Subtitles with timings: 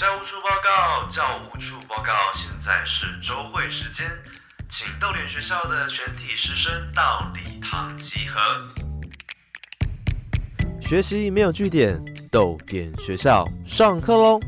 [0.00, 4.10] 教务处报告，教务处报告，现在是周会时间，
[4.70, 8.40] 请逗点学校的全体师生到礼堂集合。
[10.80, 14.40] 学习没有据点，逗点学校上课喽！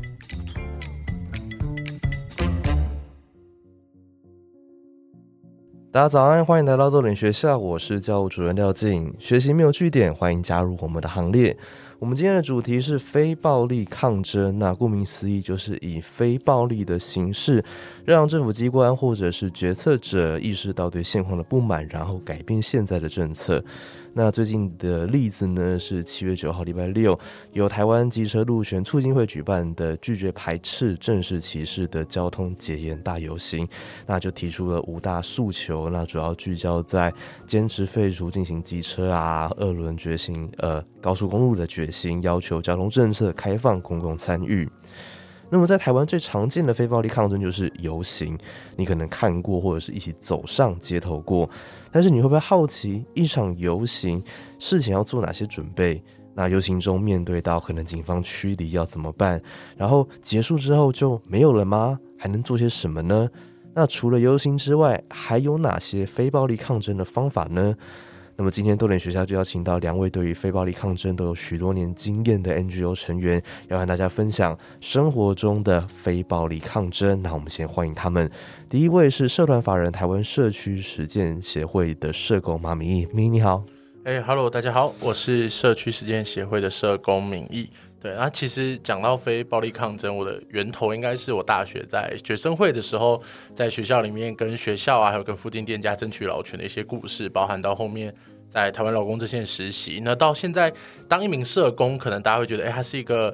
[5.91, 9.15] 大家早安，欢迎来到逗点学校，我是教务主任廖静。
[9.19, 11.55] 学习没有据点，欢迎加入我们的行列。
[12.03, 17.63] 我们今天的主题是非暴力抗争，那顾名思义，就是以非暴力的形式，
[18.03, 23.63] 让政府机关或者是决策者意识到对现况的不满，然后改变现在的政策。
[24.15, 27.19] 那最近的例子呢，是七月九号礼拜六，
[27.51, 33.67] 由台湾机车路权促进会举办的拒绝排斥、正式歧视的交通检验大游行，
[34.05, 37.11] 那就提出了五大诉求，那主要聚焦在
[37.47, 44.69] 坚持废除进行机车啊、二轮决心、呃高速公路的决心，要求交通政策开放公共参与。
[45.49, 48.37] 那么在台湾最常见的非暴力抗争就是游行，
[48.75, 51.47] 你可能看过或者是一起走上街头过，
[51.93, 54.21] 但是你会不会好奇一场游行
[54.57, 56.03] 事情要做哪些准备？
[56.33, 59.39] 那游行中面对到可能警方驱离要怎么办？
[59.77, 61.99] 然后结束之后就没有了吗？
[62.17, 63.29] 还能做些什么呢？
[63.75, 67.75] 那除了游行之外，还有哪些非暴力抗争的方法呢？
[68.35, 77.21] 那么今天多点学校就邀请到两位对于非暴力抗争都有许多年经验的 NGO 成员，要和大家分享生活中的非暴力抗争。
[77.21, 78.29] 那我们先欢迎他们。
[78.67, 83.63] 第一位是社团法人台湾社区实践协会的社工马明义，明义你好。
[84.03, 87.69] 哎，Hello，大家好，我是社区实践协会的社工明义。
[88.03, 93.23] 对，那其实讲到非暴力抗争，我的源头应该是我大学在学生会的时候，
[93.55, 98.13] 在学校里面跟学校啊，还有跟附近店家争取劳权的一些故事，包含到后面
[98.51, 100.01] 在台湾劳工这线实习。
[100.03, 100.69] 那到现在
[101.07, 103.33] 当一名社工，可能大家会觉得，哎，他是一个。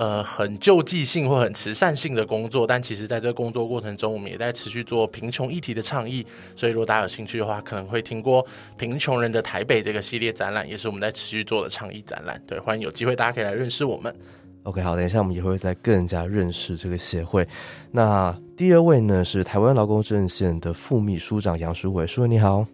[0.00, 6.26] 呃，很救济性或很慈善性的工作，但其实在这个工作过程中，我们也在持续做贫穷议题的倡议。
[6.56, 8.42] 所以，如果大家有兴趣的话，可能会听过
[8.78, 12.40] 《贫穷人的台北》这个系列展览，也是我们在持续做的倡议展览。
[12.46, 14.16] 对，欢迎有机会大家可以来认识我们。
[14.62, 17.46] OK，好，等一下我们也会再更加认识这个协会。
[17.90, 22.64] 那第二位呢是台湾劳工阵线的副秘书长杨书伟，书伟你好，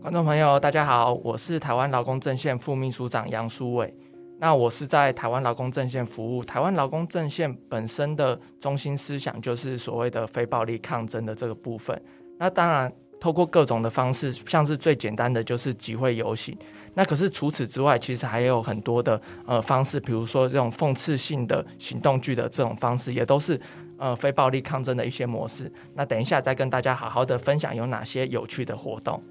[0.00, 3.92] 观众朋友大家好，我是台湾劳工阵线副秘书长杨书伟。
[4.38, 6.44] 那我是在台湾劳工阵线服务。
[6.44, 12.00] 台湾劳工阵线本身的中心思想就是所谓的非暴力抗争的这个部分。
[12.38, 16.56] 那当然，透过各种的方式，像是最简单的就是集会游行。
[16.92, 23.58] 那可是除此之外，其实还有很多的呃方式，比如说这种讽刺性的行动剧的这种方式，也都是
[23.96, 25.72] 呃非暴力抗争的一些模式。
[25.94, 29.22] 那等一下再跟大家好好的分享有哪些有趣的活动。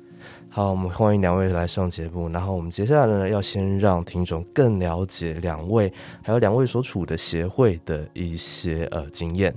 [0.50, 2.30] 好，我们欢迎两位来上节目。
[2.30, 5.91] 然后我们接下来呢，要先让听众更了解两位，
[6.24, 9.53] 还有两位所处的协会的一些呃经验。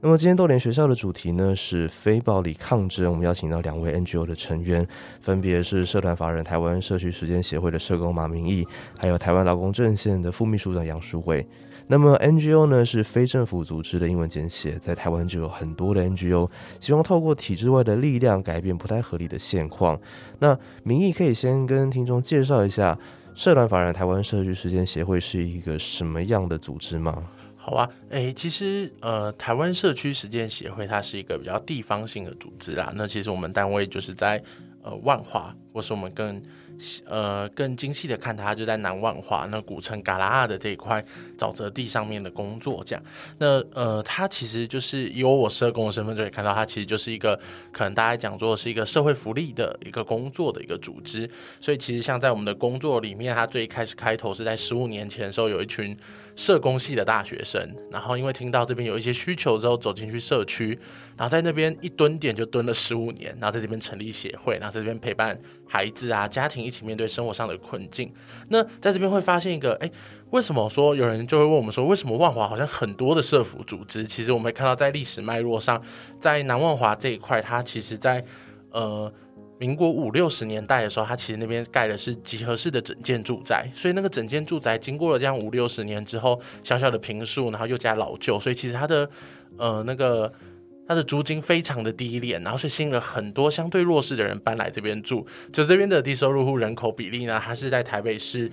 [0.00, 4.86] 那么今天豆联学校的主题呢是非暴力抗争，我们邀请到两位 NGO 的成员，
[5.20, 8.66] 分别是社团法人台湾社区实践协会的社工马明义，
[8.98, 11.46] 还有台湾劳工阵线的副秘书长杨淑慧。
[11.90, 16.50] 那么 NGO 呢是非政府组织的英文简写，在台湾就有很多的 NGO，
[16.80, 19.98] 希望透过体制外的力量改变不太合理的现况。
[20.38, 22.98] 那民意可以先跟听众介绍一下，
[23.34, 27.24] 社团法人台湾社区实践协会是一个什么样的组织吗？
[27.56, 32.92] 好啊，诶，其实呃，台湾社区实践协会它是一个比较地方性的组织啦。
[32.94, 34.42] 那其实我们单位就是在
[34.82, 36.42] 呃万华，或是我们更。
[37.06, 41.04] 呃，更精细的看，它就在南万华那古城嘎拉的这一块
[41.36, 43.02] 沼泽地上面的工作，这样。
[43.38, 47.38] 那呃，它其实就是以我社工的身份就可以看到，它其实就是一个
[47.72, 51.28] 可能大家讲做是一个社会福利的一个工作的一个组织。
[51.60, 55.96] 所以其实像在我们的工作里面，它最开始开头是在十五年前的时候，有一群。
[56.36, 60.78] 社工系的大学生，然后因为听到这边有一些需求之后，走进去社区，
[61.18, 68.10] 然后在那边一蹲点就蹲了十五年，然后在这边成立协会，然后在这边陪伴孩子啊、家庭一起面对生活上的困境。
[68.48, 69.90] 那在这边会发现一个，哎，
[70.30, 74.06] 为什么说有人就会问我们说，为什么万华好像很多的社服组织？
[74.06, 75.82] 其实我们看到在历史脉络上，
[76.20, 78.24] 在南万华这一块，它其实在
[78.70, 79.12] 呃。
[79.60, 89.10] 民国五六十年代的时候，它其实那边盖的是集合式的整间住宅，所以那个整间住宅经过了这样五六十年之后，小小的平数，然后又加老旧，所以其实它的
[89.56, 90.32] 呃那个
[90.88, 95.26] 它的租金非常的低廉，然后是吸引了很多相对弱势的人搬来这边住。
[95.52, 98.50] 就这边的低收入户人口比例呢，它是在台北市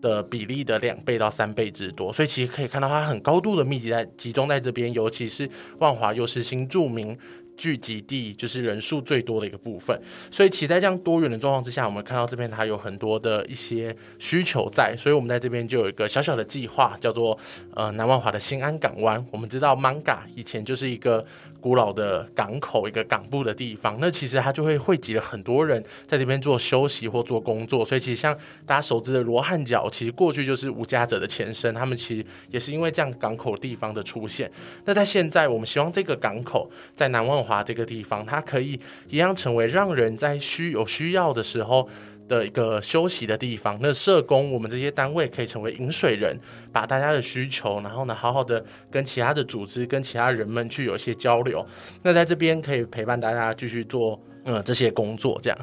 [0.00, 5.50] 的比例的两倍到三倍之多，所以其实可以看到它很高度的密集在集中在这边，尤其是
[5.80, 7.18] 万华又是新住民。
[7.58, 10.00] 聚集地就是人数最多的一个部分，
[10.30, 17.36] 所以其在这样多元的状况之下，我们看到这边它有很多的一些需求在，所以我们在这边就有一个小小的计划，叫做
[17.74, 19.22] 呃南万华的新安港湾。
[19.32, 21.26] 我们知道 Manga 以前就是一个
[21.60, 28.32] 古老的港口，一个港部的地方，那其实它就会汇集了很多人在这边做休息或做工作，所以其实像
[28.64, 34.48] 大家熟知的罗汉角，其实过去就是无家者的前身，他们其实也是因为这样港口地方的出现。
[34.84, 38.78] 那在现在，我们希望这个港口在南万华这个地方，它可以
[39.08, 41.88] 一样成为让人在需有需要的时候
[42.28, 43.78] 的一个休息的地方。
[43.80, 46.38] 那社工，我们这些单位可以成为饮水人，
[46.70, 51.66] 把大家的需求，然后呢，好好的跟其他的组织、跟其他人们去有一些交流。
[52.02, 55.58] 那在这边可以陪伴大家继续做嗯这些工作，这样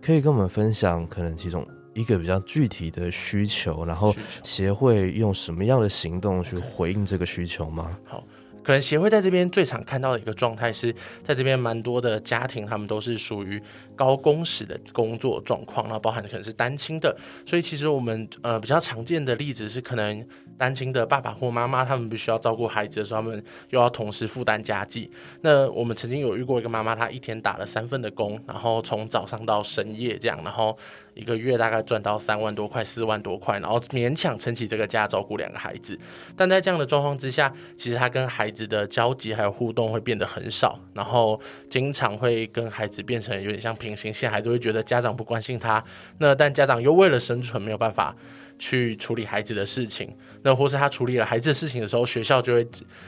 [0.00, 7.98] 可以跟我们分享可能其中一个比较具体的需求，然后协会用什么样的行动去回应这个需求吗？
[8.04, 8.24] 好。
[8.68, 10.94] 可能协会在这边最常看到的一个状态是，
[11.24, 13.58] 在这边蛮多的家庭，他们都是属于
[13.96, 17.16] 高工时的工作状况，然后包含可能是单亲的，
[17.46, 20.22] 所以其实我们呃比较常见的例子是，可能
[20.58, 25.10] 单亲的爸爸或妈妈，他们必须要照顾孩子的时候，他们又要同时负担家计。
[25.42, 30.76] 那我们曾经有遇过一个妈妈，她一天打了三份的工，然后从早上到深夜这样，然后。
[31.14, 35.98] 一个月大概赚到三万多块、四万多块，然后勉强撑起这个家，照顾两个孩子。
[36.36, 45.82] 但在这样的状况之下，其实他跟孩子的交集还有互动会变得很少，然后经常会跟孩子变成有点像平行线，孩子会觉得家长不关心他。
[46.18, 48.14] 那但家长又为了生存没有办法。
[48.58, 50.12] 去处理孩子的事情，
[50.42, 52.66] 那或是他处理了孩子的事情的时候，学校就会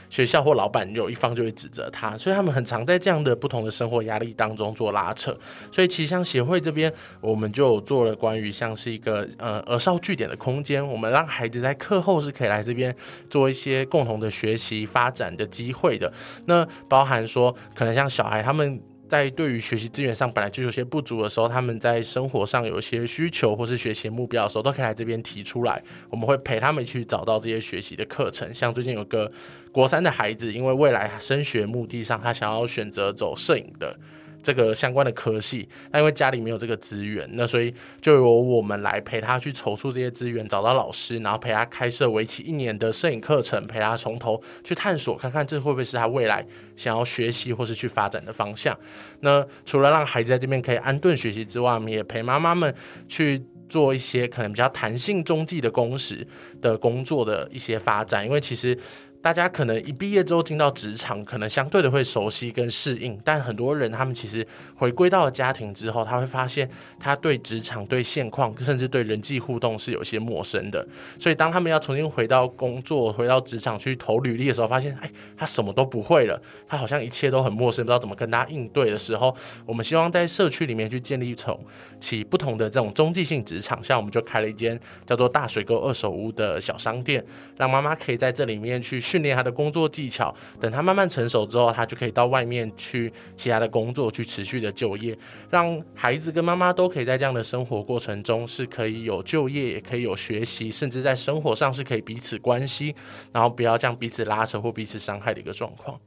[0.09, 5.37] 学校或老板有一方就会指责他，所以他们很常在这样的不同的生活压力当中做拉扯。
[5.71, 12.95] 所以其实像协会这边，我们就做了关于像是一个呃儿少据点的空间，我们让孩子在课后是可以来这边
[13.29, 16.11] 做一些共同的学习发展的机会的。
[16.45, 18.81] 那包含说，可能像小孩他们。
[19.11, 25.83] 在对于学习资源上本来就有些不足的时候，他们在生活上有一些需求或是学习目标的时候，都可以来这边提出来。
[26.09, 28.53] 我们会陪他们去找到这些学习的课程。
[28.53, 29.29] 像最近有个
[29.69, 33.99] 国三的孩子，因为未来升学目的上，他想要选择走摄影的。
[34.43, 46.45] 这个相关的科系，那因为家里没有这个资源，那所以就由我们来陪他去筹措这些资源，找到老师，然后陪他开设为期一年的摄影课程，陪他从头去探索，看看这会不会是他未来
[46.75, 48.77] 想要学习或是去发展的方向。
[49.19, 52.73] 那除了让孩子在这边可以安顿学习之外，我们也陪妈妈们
[53.07, 56.27] 去做一些可能比较弹性中继的工时
[56.61, 58.77] 的工作的一些发展，因为其实。
[59.21, 64.45] 大家可能一毕业之后进到职场，可能相对的会熟悉跟适应，但很多人他们其实
[64.75, 66.69] 回归到了家庭之后，他会发现
[66.99, 70.85] 他对职场、对现况，甚至对人际互动是有些陌生的。
[71.19, 79.35] 所以当他们要重新回到工作、回到职场去投履历的时候，发现哎，他什么都不会了，他好像一切都很陌生，不知道怎么跟他应对的时候，
[79.65, 81.59] 我们希望在社区里面去建立从
[81.99, 87.23] 起不同的这种中继性职场，像我们就开了一间叫做大水沟二手屋的小商店，
[87.61, 88.99] 让妈妈可以在这里面去。
[89.11, 95.17] 训练她的工作技巧，等她慢慢成熟之后，她就可以到外面去其他的工作，去持续的就业，
[95.49, 102.95] 让孩子跟妈妈都可以在这样的生活过程中是可以有就业，也可以有学习，甚至在生活上是可以彼此关心，
[103.33, 105.99] 然后不要这样彼此拉扯或彼此伤害的一个状况。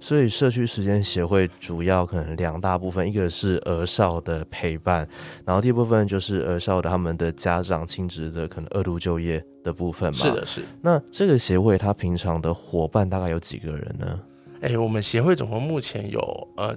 [0.00, 5.08] 所以社区时间协会主要可能两大部分，一个是儿少的陪伴，
[5.44, 10.18] 然后第二部分就是儿少的他们的家长亲职的可能二度就业的部分嘛。
[10.18, 10.62] 是的，是。
[10.82, 14.20] 那这个协会它平常的伙伴大概有几个人呢？
[14.60, 16.18] 哎，我们协会总共目前有
[16.56, 16.74] 呃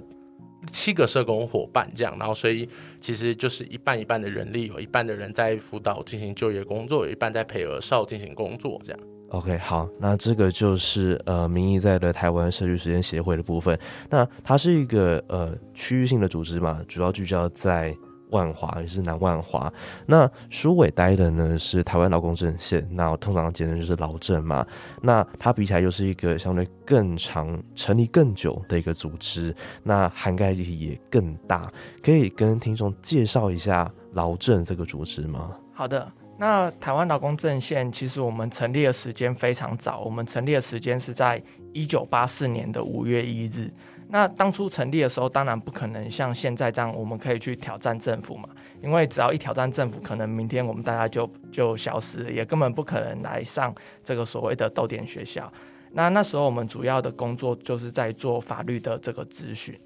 [0.70, 2.68] 七个社工伙伴这样，然后所以
[3.00, 9.00] 其实就是一半一半的人力，有一半的人在辅导进行就业工作，有一半在陪儿少进行工作这样。
[9.30, 13.78] OK，好，那这个就是呃，民意在的台湾社区实践协会的部分。
[14.08, 17.96] 那它是一个呃区域性的组织嘛，主要聚焦在
[18.30, 19.72] 万华，也是南万华。
[20.04, 24.66] 那苏伟待的呢是台湾劳工阵线，那通常简称就是劳政嘛。
[25.00, 31.72] 那它比起来又是一个相对更长、成立更久的一个组织，那涵盖力也更大。
[32.02, 35.52] 可以跟听众介绍一下劳政这个组织吗？
[35.72, 36.10] 好的。
[36.40, 41.40] 那台湾劳工阵线其实我们成立的时间非常早，我们成立的时间是在
[41.74, 43.70] 一九八四年的五月一日。
[44.08, 48.48] 那当初成立的时候，当然不可能像现在这样，我们可以去挑战政府嘛，
[48.82, 55.52] 因为只要一挑战政府，可能明天我们大家就就消失了，也根本不可能来上这个所谓的豆点学校。
[55.92, 59.78] 那那时候我们主要的工作就是在做法律的这个咨询。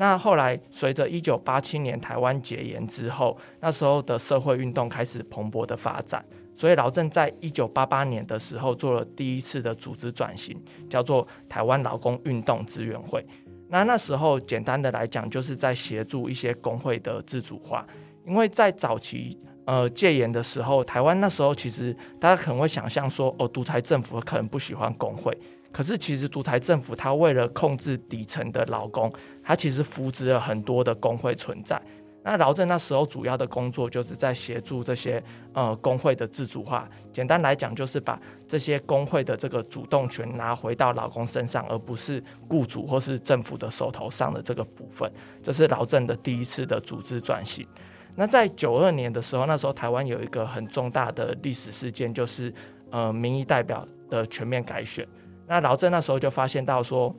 [0.00, 6.24] 那后来，随着一九八七年台湾解严之后，那时候的社会运动开始蓬勃的发展，
[6.56, 13.22] 所以劳政在一九八八年的时候做了第一次的组织转型，叫做台湾劳工运动资源会。
[13.68, 17.86] 那那时候简单的来讲，就是在协助一些工会的自主化，
[18.26, 25.38] 因为在早期呃戒严的时候，台湾那时候其实大家可能会想象说，哦，独裁政府可能不喜欢工会，
[25.72, 29.12] 可是其实独裁政府它为了控制底层的劳工，
[29.42, 31.80] 它其实扶植了很多的工会存在。
[32.22, 35.22] 那劳政那时候主要的工作就是在协助这些
[35.54, 45.10] 呃工会的自主化，简单来讲就是把这些工会的这个主动权拿回到劳工身上，而不是雇主或是政府的手头上的这个部分。
[45.42, 47.66] 这是劳政的第一次的组织转型。
[48.14, 52.52] 那在九二年的时候，那时候台湾有一个很重大的历史事件，就是
[52.90, 55.08] 呃民意代表的全面改选。
[55.50, 57.14] 那劳政那时候就发现到说。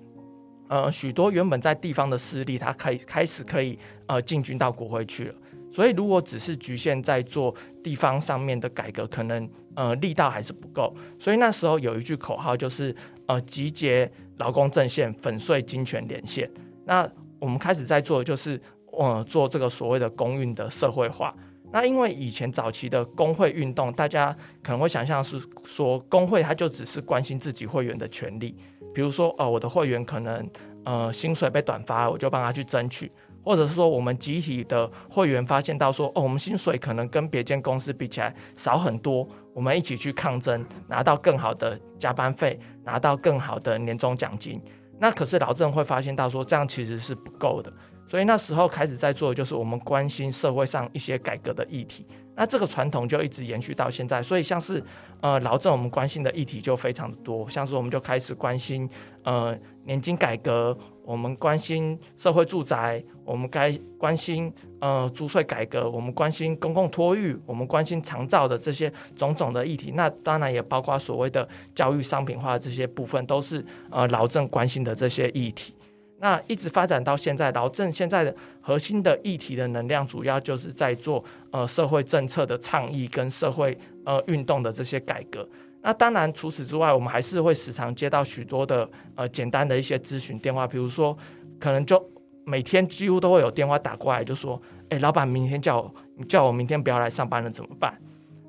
[0.68, 5.36] 呃，许多原本在地方的势力，他可以开始可以呃进军到国会去了。
[5.70, 10.96] 所以，如果只是局限在做地方上面的改革，可能呃力道还是不够。
[11.20, 12.96] 所以那时候有一句口号，就是
[13.26, 16.50] 呃集结劳工阵线，粉碎金权连线。
[16.86, 17.06] 那
[17.38, 18.58] 我们开始在做的，就是
[18.94, 21.36] 呃做这个所谓的公运的社会化。
[21.72, 28.56] 那因为以前早期的工会运动，大家可能会想象是说工会它就只是关心自己会员的权利。
[28.94, 30.50] 比如说，哦，我的会员可能
[30.84, 33.08] 呃薪水被短发，我就帮他去争取；
[33.42, 44.62] 或者是说，我们集体的会员发现到说，哦，我们薪水可能跟别间公司比起来少很多，我们一起去抗争，拿到更好的加班费，拿到更好的年终奖金。
[45.00, 47.72] 那可是劳政会发现到说，这样其实是不够的。
[48.12, 54.22] 所以那时候开始在做的就是我们关心社会上一些改革的议题，那这个传统就一直延续到现在。
[54.22, 54.84] 所以像是
[55.22, 58.90] 呃劳政，我们关心的议题就非常的多，像是我们就开始关心
[59.24, 64.52] 呃年金改革，我们关心社会住宅，我们该关心
[64.82, 69.94] 呃租税改革，我们关心公共托育，我们关心长照的这些种种的议题。
[69.96, 75.74] 那当然也包括所谓的教育商品化这些部分，都是呃劳政关心的这些议题。
[76.22, 83.76] 那一直发展到现在，劳政现在的核心的议题的能量，主要就是在做呃社会政策的倡议跟社会
[84.06, 85.48] 呃运动的这些改革。
[85.82, 91.18] 那当然除此之外，我们还是会时常接到许多的呃简单的一些咨询电话，比如说
[91.60, 92.00] 可能就
[92.44, 98.00] 每天几乎都会有电话打过来，就说：“哎，老板明天叫我，你叫我明天不要来上班了，怎么办？”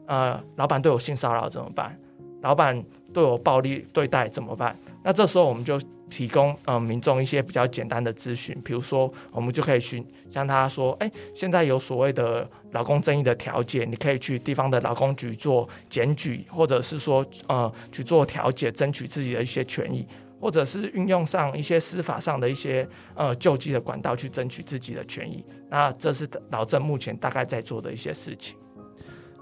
[0.07, 1.99] 呃，老板对我性骚扰怎么办？
[2.43, 4.77] 老板对我暴力对待怎么办？
[5.03, 5.81] 那这时候我们就。
[6.13, 20.07] 提供呃民众一些比较简单的咨询，比如说我们就可以询向他说，哎，现在有所谓的劳工争议的调解，你可以去地方的劳工局做检举，或者是说呃去做调解，争取自己的一些权益，
[20.39, 25.43] 或者是运用上一些司法上的一些呃救济的管道去争取自己的权益。
[25.71, 28.55] 那这是劳政目前大概在做的一些事情。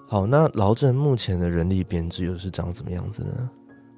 [0.07, 3.51] 好，那劳政目前的人力编制又是长怎么样子呢？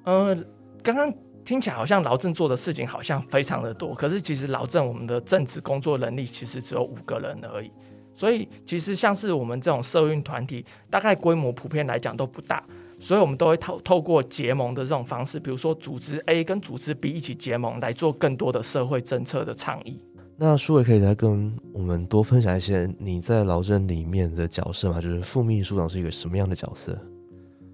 [0.03, 0.35] 呃，
[0.81, 1.13] 刚刚。
[1.45, 7.69] 听起来好像劳政做的事情好像非常的多，可是其实劳政我们的政治工作能力其实只有五个人而已。
[8.13, 12.63] 所以其实像是我们这种社运团体，大概规模普遍来讲都不大，
[12.97, 20.01] 所以我们都会透透过结盟的这种方式，比如说组织 A 跟组织 B 一起结盟来做更多的社会政策的倡议。
[20.37, 25.01] 那舒伟可以再跟我们多分享一些你在劳政里面的角色吗？
[25.01, 26.97] 就是副秘书长是一个什么样的角色？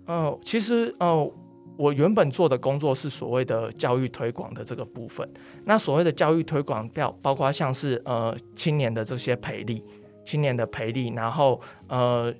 [0.08, 1.32] 嗯，其实呃。
[1.80, 5.26] 我原本做的工作是所谓的教育推广的这个部分。
[5.64, 9.82] 那所谓的教育推广，包包括像是呃青年的这些培力，
[10.26, 12.34] 青年的培力，然后呃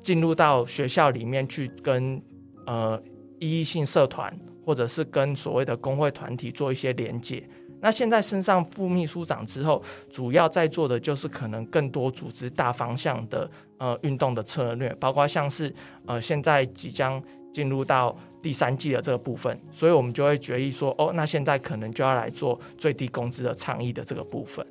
[0.00, 2.22] 进入到学校里面去跟
[2.66, 3.02] 呃
[3.40, 4.32] 异性社团，
[4.64, 7.42] 或者是跟所谓的工会团体做一些连接。
[7.80, 15.74] 那现在升上副秘书长之后，主要在做的就是可能更多组织大方向的呃运动的策略，包括像是
[16.06, 17.20] 呃现在即将
[17.52, 18.16] 进入到。
[18.44, 24.64] 第三季的这个部分，所以我们就会决议说，哦，那现在可能就要来做最低工资的倡议的这个部分。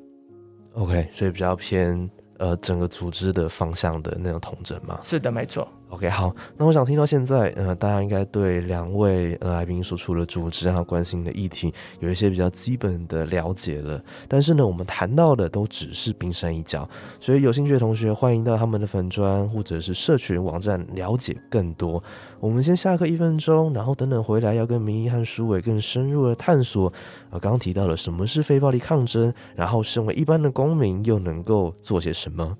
[0.73, 4.99] OK，所以比较偏呃整个组织的方向的那种统整嘛。
[5.01, 5.67] 是的，没错。
[5.93, 14.03] OK，好，那我想听到现在，呃，大家应该对两位呃来宾所处的组织和关心的议题有一些比较基本的了解了。
[14.27, 22.03] 但是呢，我们谈到的都只是冰山一角，所以有兴趣的同学欢迎到他们的粉砖或者是社群网站了解更多。
[22.39, 26.91] 我们先下课一分钟，然后等等回来要跟明一和舒伟更深入的探索。
[27.29, 32.57] 呃，刚刚提到了什么是非暴力抗争，然后身为一般的公民又能够做些什么。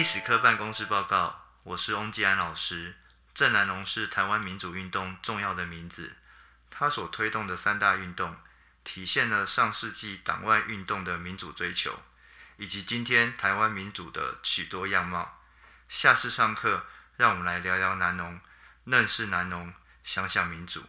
[0.00, 2.94] 历史课办公室报告，我是翁继安老师。
[3.34, 6.16] 郑南榕是台湾民主运动重要的名字，
[6.70, 8.34] 他所推动的三大运动，
[8.82, 12.00] 体现了上世纪党外运动的民主追求，
[12.56, 15.38] 以及今天台湾民主的许多样貌。
[15.90, 16.86] 下次上课，
[17.18, 18.40] 让我们来聊聊南农，
[18.84, 20.82] 认识南农，想想民主。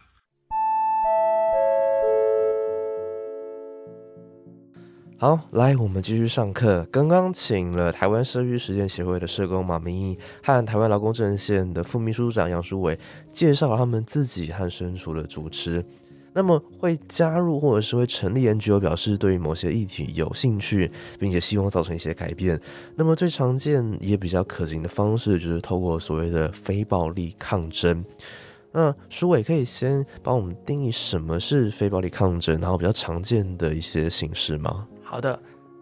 [5.22, 6.84] 好，来，我们继续上课。
[6.90, 12.98] 刚刚请了台湾社区实践协会的社工马明义和台湾劳工阵线的副秘书长杨淑伟
[13.32, 15.86] 介绍了他们自己和身处的主持。
[16.32, 22.60] 那么会加入或者是会成立 NGO，表示对于某些议题有兴趣，并且希望造成一些改变。
[22.96, 28.04] 那么最常见也比较可行的方式，就是透过所谓的非暴力抗争。
[28.72, 34.88] 那舒伟可以先帮我们定义什么是非暴力抗争，然后比较常见的一些形式吗？
[35.12, 35.38] 好的，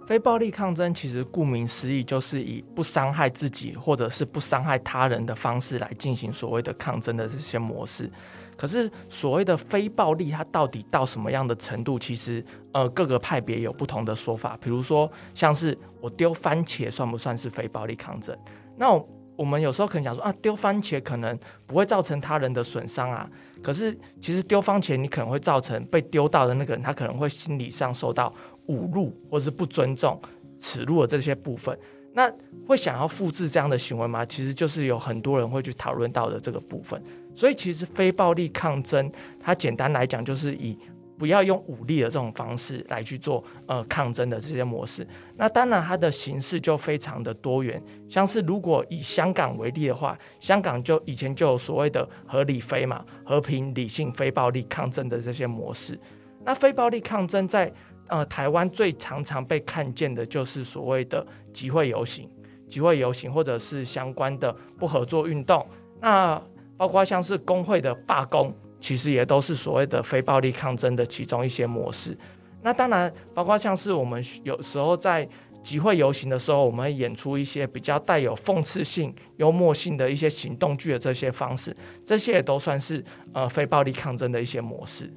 [0.08, 8.10] 非暴力抗争其实顾名思义，就是以不伤害自己或者是不伤害他人的方式来进行所谓的抗争的这些模式。
[8.56, 11.96] 可是所谓的非暴力，它到底到什么样的程度？
[11.96, 14.58] 其实呃，各个派别有不同的说法。
[14.60, 18.37] 比如说，像是我丢番茄算不算是非暴力抗争？
[18.76, 18.92] 那
[19.37, 23.30] 我们有时候可能想说啊，丢番茄可能不会造成他人的损伤啊。
[23.62, 28.34] 可是其实丢番茄，你可能会造成被丢到的那个人，他可能会心理上受到。
[28.70, 30.20] 侮辱或是不尊重、
[30.58, 31.76] 耻辱的这些部分，
[32.14, 32.32] 那
[32.66, 34.24] 会想要复制这样的行为吗？
[34.24, 37.02] 其实就是有很多人会去讨论到的这个部分。
[37.34, 39.10] 所以其实非暴力抗争，
[39.40, 40.76] 它简单来讲就是以
[41.16, 45.06] 不要用武力的这种方式来去做呃抗争的这些模式。
[45.36, 55.98] 那当然它的形式就非常的多元，像是如果以香港为例的话，香港就以前就有所谓的合理非嘛，和平、理性、非暴力抗争的这些模式。
[56.42, 57.70] 那非暴力抗争在
[58.10, 62.28] 呃，台湾最常常被看见的就是所谓的集会游行、
[62.68, 65.64] 集会游行，或者是相关的不合作运动。
[66.00, 66.42] 那
[66.76, 72.18] 包括像是工会的罢工，其实也都是所谓的非暴力抗争的其中一些模式。
[72.62, 75.28] 那当然，包括像是我们有时候在
[75.62, 81.72] 集会游行的时候，我们演出一些比较带有讽刺性、幽默性的一些行动剧的这些方式，
[82.04, 85.08] 这些也都算是呃非暴力抗争的一些模式。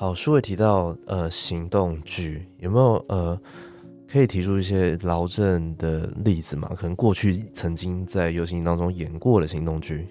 [0.00, 3.38] 好，书伟提到呃行动剧有没有呃
[4.08, 6.72] 可以提出一些劳政的例子吗？
[6.74, 10.08] 可能过去曾经在游行当中演过的行动剧。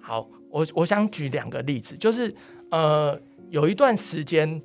[0.00, 2.32] 好，我我想举两个例子，就是
[2.70, 4.62] 呃有一段时间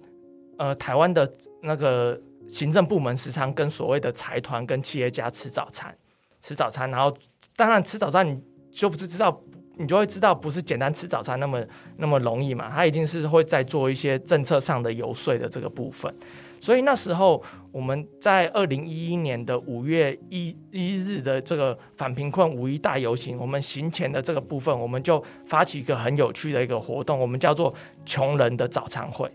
[0.59, 1.27] 呃台湾的
[1.63, 5.97] 那个行政部门时常跟所谓的财团跟企业家吃早餐，
[6.39, 7.11] 吃早餐，然后
[7.55, 9.41] 当然吃早餐你就不是知道。
[9.77, 11.63] 你就会知道，不是简单吃早餐那么
[11.97, 12.69] 那么容易嘛？
[12.69, 16.13] 他一定是会在做一些政策上的游说的这个部分。
[16.61, 27.71] 所以那时候我们在二零一一年的五月一一日的这个反贫困五一大游行，我们行前的这个部分，我们就发起一个很有趣的一个活动，我们叫做
[28.05, 29.29] “穷人的早餐会”。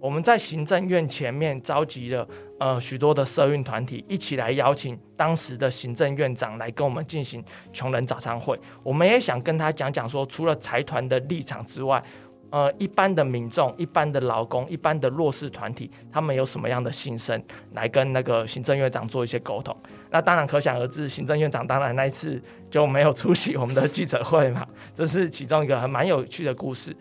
[0.00, 2.26] 我们在行政院前面召集了
[2.60, 8.58] 呃许多的社运团体，一起来邀请当时的行政院长来跟我们进行穷人早餐会。
[8.82, 12.02] 我们也想跟他讲讲说，除了财团的立场之外，
[12.50, 19.76] 呃，一般的民众、一般的劳工、一般的弱势团体，他们有什么样的心声，来跟那个行政院长做一些沟通。
[20.10, 26.96] 那当然可想而知，行政院长当然那一次就没有出席我们的记者会嘛，这是其中一个还蛮有趣的故事。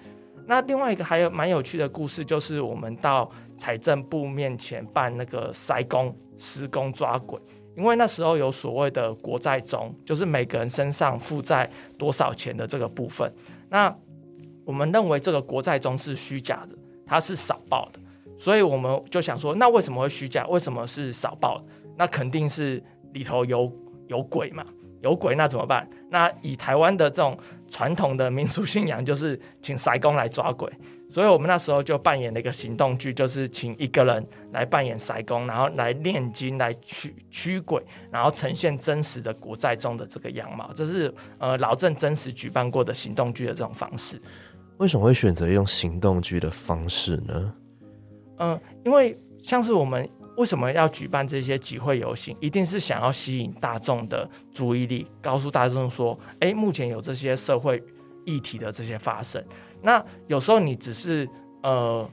[0.48, 7.38] 那另外一个还有蛮有趣的故事，就是我们到财政部面前办那个塞工施工抓鬼，
[7.76, 13.30] 因为那时候有所谓的国债中，就是每个人身上负债多少钱的这个部分。
[13.70, 13.94] 那
[14.64, 18.00] 我们认为这个国债中是虚假的，它是少报的，
[18.38, 20.48] 所以我们就想说，那为什么会虚假？
[20.48, 21.62] 为什么是少报？
[21.98, 22.82] 那肯定是
[23.12, 23.70] 里头有
[24.08, 24.64] 有鬼嘛。
[25.02, 25.88] 有鬼那怎么办？
[26.10, 27.38] 那以台湾的这种
[27.70, 30.72] 传统的民俗信仰，就是请塞公来抓鬼。
[31.10, 37.82] 所以我们那时候就扮演了一个行动剧，就是请一个人来扮演塞公，然后来念经来驱驱鬼，
[38.12, 40.70] 然后呈现真实的国债中的这个样貌。
[40.76, 44.20] 这是呃老郑真实举办过的行动剧的这种方式。
[44.78, 47.54] 为什么会选择用行动剧的方式呢？
[48.40, 50.10] 嗯，因为像是我们。
[50.38, 52.36] 为什么要举办这些集会游行？
[52.40, 57.84] 一定是想要吸引大众的注意力，告诉大众说：“哎，目前有这些社会
[58.24, 59.44] 议题的这些发生。”
[59.82, 61.28] 那有时候你只是
[61.64, 62.08] 呃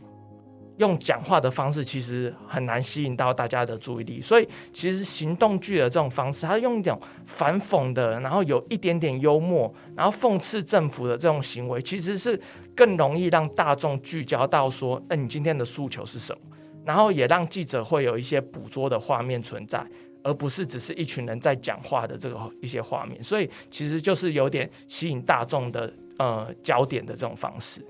[0.79, 4.23] 用讲话的方式，其实很难吸引到大家的注意力。
[4.23, 12.41] 所以，其实行动剧的这种方式，它用一种反讽的，然后有一点点幽默，然后讽刺政府的这种行为，其实是
[12.75, 16.41] 更容易让大众聚焦到说：“哎，你今天的诉求是什么？”
[16.85, 19.85] 然后也让记者会有一些捕捉的画面存在，
[20.23, 27.85] 而不是只是一群人在讲话的这个一些画面，所以其实就是有点吸引大众的呃焦点的这种方式。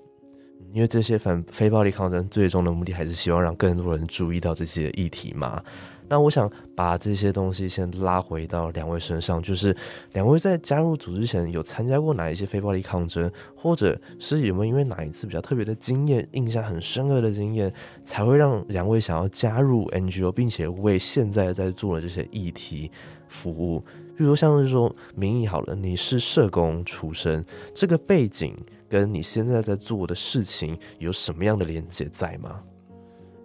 [0.73, 5.63] 因为这些反非暴力抗争最终的目的还是希望让更多人注意到这些议题嘛。
[6.09, 9.75] 那我想把这些东西先拉回到两位身上，就是
[10.13, 17.73] 两位在加入组织前有参加过哪一些非暴力抗争，或者是有没有因为哪一次比较特别的经验、印象很深刻的经验，
[18.05, 22.91] 才会让两位想要加入 NGO，并且为现在在做的这些议题
[23.27, 23.83] 服务？
[24.17, 28.55] 比如像是说，名义好了，你是社工出身，这个背景
[28.89, 32.63] 跟你现在在做的事情有什么样的连接在吗？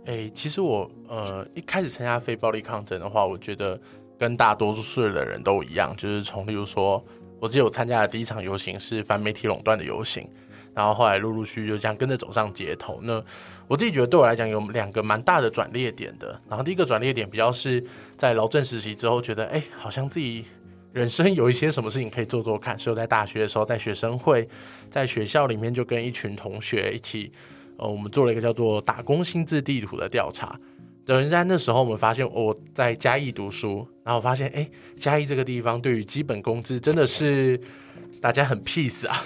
[0.10, 3.80] 哎，其实我呃一开始参加非暴力抗争的话，我觉得
[4.18, 7.04] 跟大多数的人都一样，就是从例如说，
[7.40, 10.28] 我记得我参加的第一场游行是反媒体垄断的游行，
[10.74, 13.00] 然后后来陆陆续续就这样跟着走上街头。
[13.04, 13.24] 那
[13.68, 16.42] 我自己觉得对我来讲有两个蛮大的转捩点的。
[16.50, 17.84] 然后第一个转捩点比较是
[18.18, 20.46] 在劳政实习之后，觉得哎，好像自己。
[20.92, 24.50] 人生有一些什么事情可以做做看，所以我在大学的时候，在学生会，
[24.90, 27.32] 在学校里面就跟一群同学一起，
[27.80, 30.60] 呃，我们做了一个叫做“打工薪资地图”的调查。
[31.06, 37.60] 等于在那时候，我们发现我在嘉义读书，然后发现，哎，嘉义这个地方对于基本工资真的是
[38.22, 39.24] 大家很 peace 啊。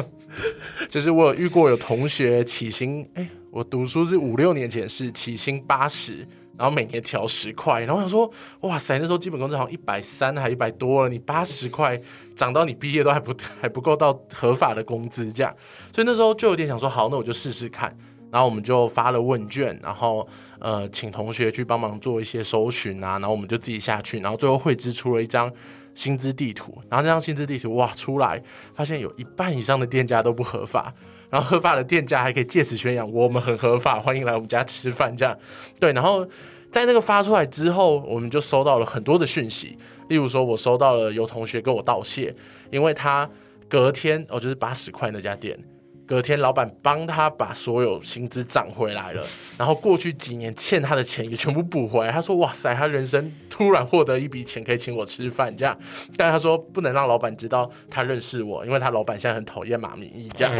[0.88, 6.26] 就是我有遇过有同学起薪，哎，我读书是五六年前是起薪八十。
[6.58, 8.30] 然后每年调十块，然后我想说，
[8.60, 11.98] 哇塞，那时候基本工资好像一百三还一百多了，你八十块
[12.36, 15.54] 涨到你毕业都还不 还不够到合法的工资这样，
[15.94, 17.96] 所以那时候就有点想说，好，那我就试试看。
[18.30, 20.26] 然后我们就发了问卷，然后
[20.58, 25.52] 呃，请同学去帮忙做一些搜寻啊，然后我们就自己下去，然后最后绘制出了一张
[25.94, 26.74] 薪资地图。
[26.88, 28.42] 然后这张薪资地图哇出来，
[28.74, 30.94] 发现有一半以上的店家都不合法。
[31.28, 35.36] 然后合法的店家还可以借此宣扬我们很合法，欢迎来我们家吃饭这样。
[35.78, 36.26] 对，然后
[36.70, 39.76] 在那个发出来之后，我们就收到了很多的讯息，
[40.12, 42.34] 例如说我收到了有同学跟我道谢，
[42.70, 43.26] 因为他
[43.66, 45.58] 隔天哦就是八十块那家店。
[46.04, 49.24] 隔天，老板帮他把所有薪资涨回来了，
[49.56, 52.12] 然后过去几年欠他的钱也全部补回来。
[52.12, 55.78] 他说：“哇塞，他人生突然获得一笔钱，可以请我吃饭这样。”
[56.18, 60.52] 但他说不能让老板知道他认识我，因为他老板现在很讨厌马明义这样。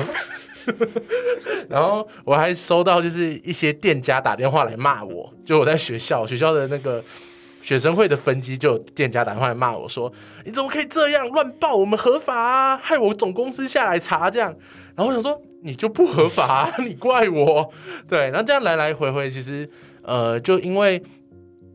[1.69, 7.03] 然后我还收到就是一些店家打电话来骂我，就我在学校学校的那个
[7.63, 10.13] 学生会的分机，就有店家打电话来骂我说
[10.45, 11.75] ：“你怎么可以这样乱报？
[11.77, 14.55] 我们合法啊，害我总公司下来查这样。”
[14.95, 17.73] 然后我想说，你就不合法，你怪我，
[18.09, 18.29] 对。
[18.31, 19.69] 然后这样来来回回，其实，
[20.03, 21.03] 呃，就因为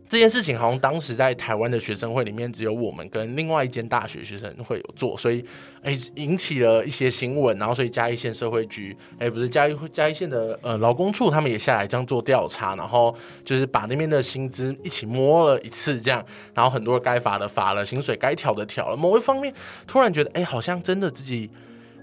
[0.09, 5.43] 这件事情，好像当时在台湾的学生会里面，只有我们跟另外一间大学学生会有做，所以，
[5.83, 7.57] 哎，引起了一些新闻。
[7.57, 18.95] 然后，所以嘉义县社会局，哎，不是嘉义嘉义县的呃劳工处，他们也下来这样做调查，然后就是把那边的薪资一起摸了一次，这样，然后很多该罚的罚了，薪水该调的调了。
[18.95, 19.53] 某一方面，
[19.85, 21.49] 突然觉得，哎，好像真的自己。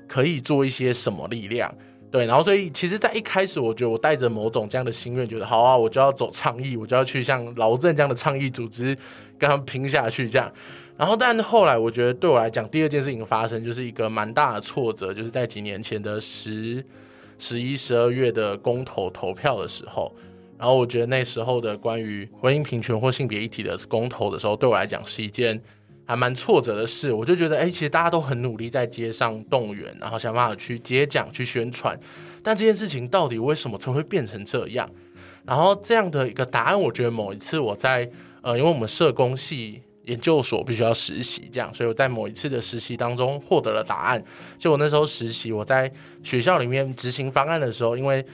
[0.07, 1.75] 可以做一些什么力量？
[2.15, 8.97] 对，然后所以其实，在一开始，我觉得我带着某种这样的心愿，觉得好啊，我就要走倡议，我就要去像劳政这样的倡议组织
[9.37, 10.49] 跟他们拼下去这样。
[10.97, 16.85] 然后，但后来我觉得对我来讲，第二件事情发生就是一个蛮大的挫折，就是在几年前的十、
[17.37, 20.15] 十一、十二月的公投投票的时候，
[20.57, 25.61] 然后我觉得那时候的关于婚姻平权或性别议题的公投的时候，对我来讲是一件。
[26.07, 31.99] 还蛮挫折的事，我就觉得，哎，其实大家都很努力在街上动员，然后想办法去接讲、去宣传，
[32.43, 34.89] 但这件事情到底为什么会变成这样？
[35.45, 38.09] 然后这样的一个答案，我觉得某一次我在
[38.43, 44.23] 呃，因为我们社工系研究所必须要实习，这样，所以我在某一次的实习当中获得了答案。
[44.59, 45.91] 就我那时候实习，我在
[46.23, 48.25] 学校里面执行方案的时候，因为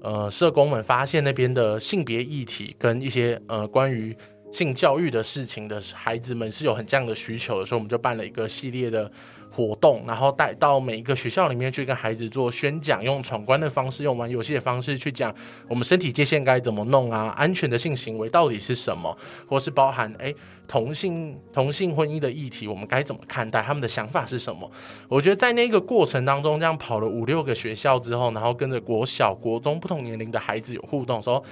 [0.00, 4.16] 呃，社工们发现那边的性别议题跟一些呃关于。
[4.50, 9.10] 性教育的事情的孩子们是有很这样的需求的，所以我们就办了一个系列的
[9.50, 15.34] 活动，然后带到每一个学校里面去跟孩子做宣讲，用闯关的方式，用玩游戏的方式去讲
[15.68, 20.34] 我们身体界限该怎么弄啊，安全的性行为到底是什么，或是包含诶
[20.66, 24.70] 同性同性婚姻的议题，我们该怎么看待，他们的想法是什么？
[25.08, 31.42] 我觉得在那个过程当中，这样跑了五六个学校之后，然后跟着国小、国中不同年龄的孩子有互动的时候，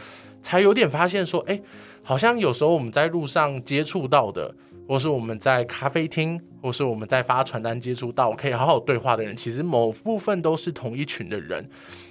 [0.42, 1.60] 才有点发现说，哎。
[2.08, 4.54] 好像有时候我们在路上接触到的，
[4.86, 11.68] 或是我们在咖啡厅，或是我们在发传单接触到可以好好对话的人，其实某部分都是同一群的人。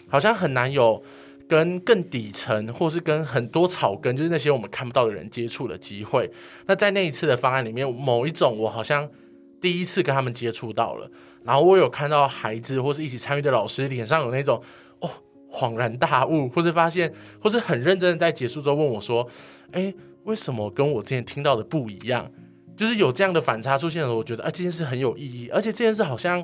[0.10, 1.02] 好像很难有
[1.48, 6.30] 跟更底层，或是跟很多草根，就是那些我们看不到的人接触的机会。
[6.66, 9.10] 那在那一次的方案里面，某一种我好像
[9.62, 11.10] 第一次跟他们接触到了，
[11.46, 14.62] 然后我有看到孩子或是一起参与的老师脸上有那种
[15.56, 19.26] 恍然大悟，或是发现，或是很认真的在结束之后问我说。
[19.72, 22.32] 哎，为什么跟我之前听到的不一样？
[22.78, 26.44] 就是有这样的反差出现的时候，我觉得啊，这件事很有意义，而且这件事好像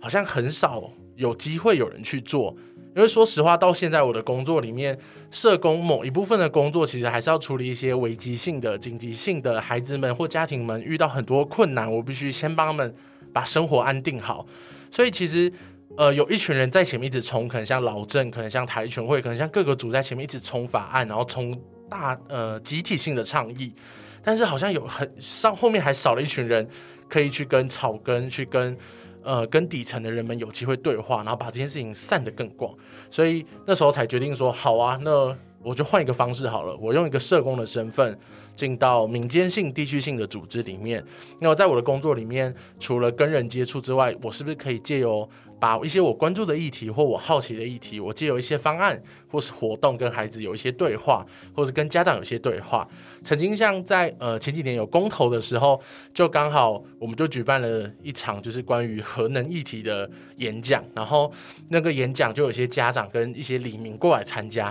[0.00, 2.54] 好像很少有机会有人去做。
[2.96, 4.98] 因为说实话，到现在我的工作里面，
[5.30, 12.94] 社工某一部分的工作，其实还是要处理一些危机性的、紧急性的孩子们或家庭们遇到很多困难，我必须先帮他们
[13.32, 14.44] 把生活安定好。
[14.90, 15.52] 所以其实，
[15.98, 23.74] 呃，有一群人在前面一直冲，可能像老郑，可能像台全会，可能像各个组在前面一直冲法案，然后冲大呃集体性的倡议。
[24.22, 26.68] 但是好像有很上后面还少了一群人，
[27.08, 28.78] 可以去跟草根去跟。
[29.24, 32.72] 呃，跟底层的人们有机会对话，然后把这件事情散得更广，
[33.10, 38.18] 所以那时候才决定说，好啊，那我就换一个方式好了，我用一个社工的身份
[38.56, 41.04] 进到民间性、地区性的组织里面。
[41.40, 45.28] 那么在我的工作里面，除了跟人接触之外，我是不是可以借由
[45.60, 52.86] 把一些我关注的议题或我好奇的议题，我借有一些方案或是活动跟孩子有一些对话，或是跟家长有些对话。
[53.22, 55.80] 曾经像在呃前几年有公投的时候，
[56.14, 61.32] 就刚好我们就举办了一场就是关于核能议题的演讲，然后
[61.70, 64.66] 那个演讲就有些家长跟一些李明过来参加，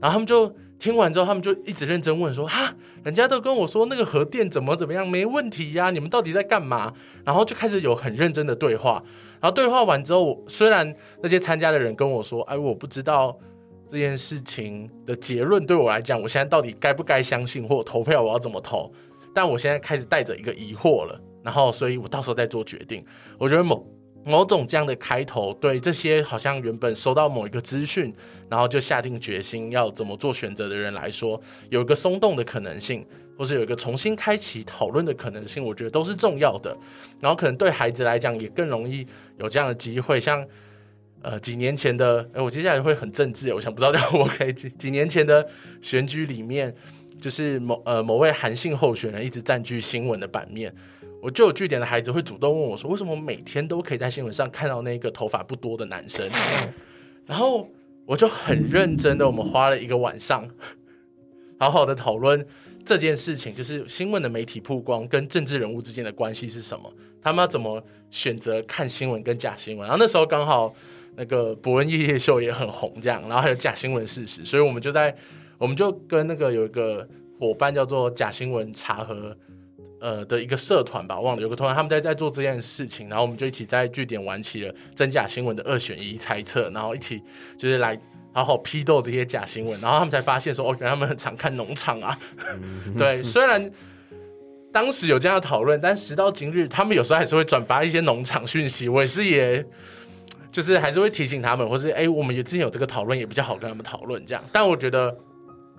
[0.00, 2.74] 然后他们就听完之后，他们就一直认真问说：哈，
[3.04, 6.94] 人家都跟我说那个核电怎么怎么样没问题呀，你们到底在干嘛？
[7.26, 9.02] 然后就开始有很认真的对话。
[9.40, 13.38] 然后对话完之后，虽然那些参加的人跟我说：“哎，我不知道
[13.90, 18.92] 这件事情的结论对我来讲，我现在到底该不该相信，或投票我要怎么投？”
[19.34, 21.18] 但我现在开始带着一个疑惑了。
[21.42, 23.02] 然后，所以我到时候再做决定。
[23.38, 23.86] 我觉得某
[24.26, 28.14] 某种这样的开头，对这些好像原本收到某一个资讯，
[28.50, 33.06] 然后就下定决心要怎么做选择的人来说，有一个松动的可能性。
[33.40, 36.76] 或是有一个重新开启讨论的可能性，我觉得都是重要的。
[37.20, 39.06] 然后可能对孩子来讲也更容易
[39.38, 40.20] 有这样的机会。
[40.20, 40.46] 像
[41.22, 45.48] 呃几年前的，哎，我接下来会很政治，我想不知道我可以几几年前的
[45.80, 46.74] 选举里面，
[47.18, 50.70] 就是某呃某位韩姓候选人一直占据新闻的版面，
[51.22, 56.28] 我就有据点的孩子会主动问我说，为什么每天都可以在新闻上看到那个头发不多的男生？
[57.24, 57.66] 然后
[58.04, 60.46] 我就很认真的，我们花了一个晚上，
[61.58, 62.46] 好好的讨论。
[62.84, 66.92] 这件事情就是新闻的媒体曝光跟政治人物之间的关系是什么？
[67.22, 69.86] 他们要怎么选择看新闻跟假新闻？
[69.86, 70.74] 然后那时候刚好
[71.16, 75.14] 那个伯恩夜夜秀也很红，这样，然后还有假新闻事实，所以我们就在
[75.58, 77.06] 我们就跟那个有一个
[77.38, 79.36] 伙伴叫做假新闻查核
[80.00, 87.20] 呃的一个社团吧，忘了有个团他们在在做这件事情，然后我们就一起在据点玩起了真假新闻的二选一猜测，然后一起
[87.58, 87.98] 就是来。
[88.32, 92.18] 好好批斗这些假新闻，然后他们才发现说，哦， 原来他们很常看农场啊。
[92.96, 93.70] 对，虽然
[94.72, 98.88] 当时有这样的讨论，但时到今日，他们有时候还是会转发一些农场讯息。
[98.88, 99.64] 我也是，也
[100.52, 104.44] 就是还是会提醒他们，或是哎，我们也之前有这个讨论，也比较好跟他们讨论这样。
[104.52, 105.16] 但我觉得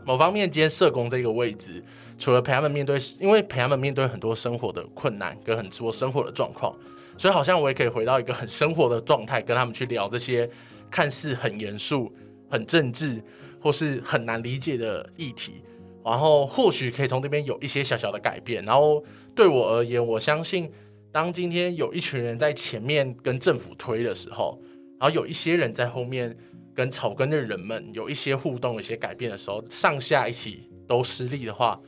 [0.04, 1.82] 某方面，今天社工这个位置，
[2.18, 6.76] 除了陪他们面对，因为陪他们面对很多生活的困难跟很多生活的状况，
[7.18, 10.50] 所以好像我也可以回到一个很生活的状态，跟他们去聊这些
[10.90, 12.12] 看似很严肃。
[12.52, 13.24] 很政治
[13.60, 15.64] 或是很难理解的议题，
[16.04, 18.64] 然后或许可以从这边有一些小小的改变。
[18.66, 20.70] 然后对我而言，我相信
[21.12, 24.62] 当今天有一群人在前面跟政府推的时候，
[25.00, 26.36] 然后有一些人在后面
[26.74, 31.80] 跟草根的人们有一些互动、一些改变的时候，上下一起都失利的话，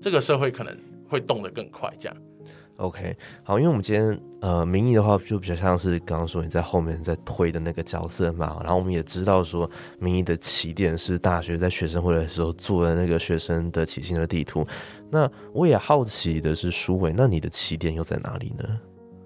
[0.00, 0.76] 这个社会可能
[1.08, 1.92] 会动得更快。
[2.00, 2.16] 这样。
[2.76, 14.66] OK，好，因为我们今天呃，明义的话就比较像是刚刚说你在后面在推的那个角色嘛，然后我们也知道说民意的起点是大学在学生会的时候做的那个学生的起心的地图。
[15.10, 18.64] 那我也好奇的是，舒伟，那你的起点又在哪里呢？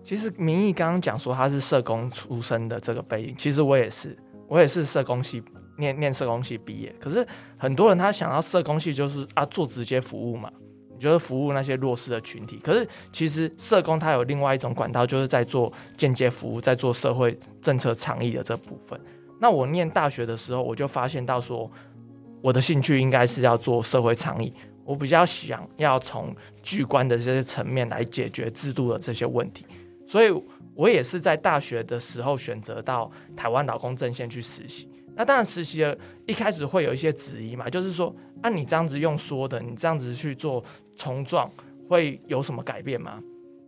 [0.04, 4.14] 其实明义刚刚讲说他是社工出身的这个背景，其实我也是，
[4.48, 5.42] 我也是社工系
[5.78, 10.52] 念念社工系毕业，可是很多人他想要社工系就是啊做直接服务嘛。
[10.98, 18.98] 就是服务那些弱势的群体，可是其实社工他有另外一种管道，就是在做间接服务，在做社会政策倡议的这部分。
[19.40, 21.70] 那我念大学的时候，我就发现到说，
[22.40, 24.52] 我的兴趣应该是要做社会倡议，
[24.84, 29.66] 我比较想要从具观的这些层面来解决制度的这些问题，
[30.06, 30.32] 所以
[30.74, 34.88] 我也是在大学的时候选择到台湾劳工阵线去实习。
[35.16, 40.62] 那当然实习了一开始会有一些质疑嘛，就是说，啊，你这样子用说的，你这样子去做。
[40.98, 41.46] 冲撞
[41.90, 43.20] 会有什么改变吗？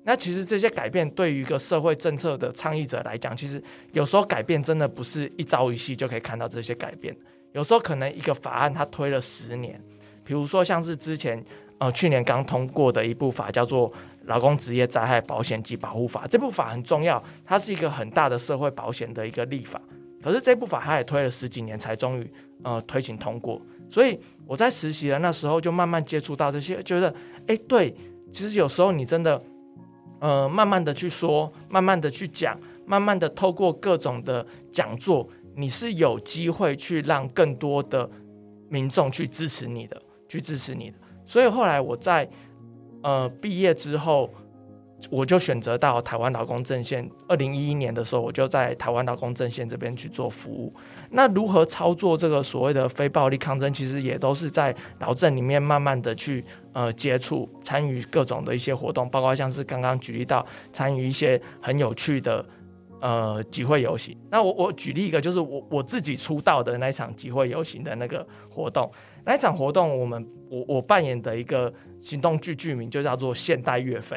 [0.02, 7.14] 那其实这些改变对于一个社会政策的倡议者来讲，其实有时候改变真的不是一朝一夕就可以看到这些改变。
[7.52, 9.78] 有时候可能一个法案它推了十年，
[10.24, 11.44] 比如说像是之前
[11.76, 13.90] 呃去年刚通过的一部法叫做
[14.24, 19.78] 《劳工职业灾害保险及保护法》，这部法很重要，它是一个很大的社会保险的一个立法。
[20.22, 22.32] 可是这部法它也推了十几年才终于
[22.64, 23.60] 呃推行通过。
[23.90, 27.14] 所以我在实习的那时候就慢慢接触到这些，觉得，
[27.46, 27.94] 哎，对，
[28.30, 29.42] 其实有时候你真的，
[30.20, 38.08] 呃，慢慢的去说，慢慢的去讲，慢慢的透过各种的讲座，你是有机会去让更多的
[38.68, 40.96] 民众去支持你的，去支持你的。
[41.24, 42.28] 所以后来我在
[43.02, 44.32] 呃毕业之后。
[45.10, 47.08] 我就选择到台湾劳工阵线。
[47.28, 50.74] 二零一一年的时候，我就在台湾劳工阵线这边去做服务。
[51.10, 62.44] 那如何操作这个所谓的非暴力抗争，其实也都是在劳政里面慢慢的去呃接触、参与各种的一些活动，包括像是刚刚举例到参与一些很有趣的
[63.00, 64.16] 呃集会游行。
[64.28, 68.90] 那我我举例一个，就是我我自己出道的那场集会游行的那个活动。
[69.24, 74.16] 那一场活动，我们我我扮演的一个行动剧剧名就叫做《现代岳飞》。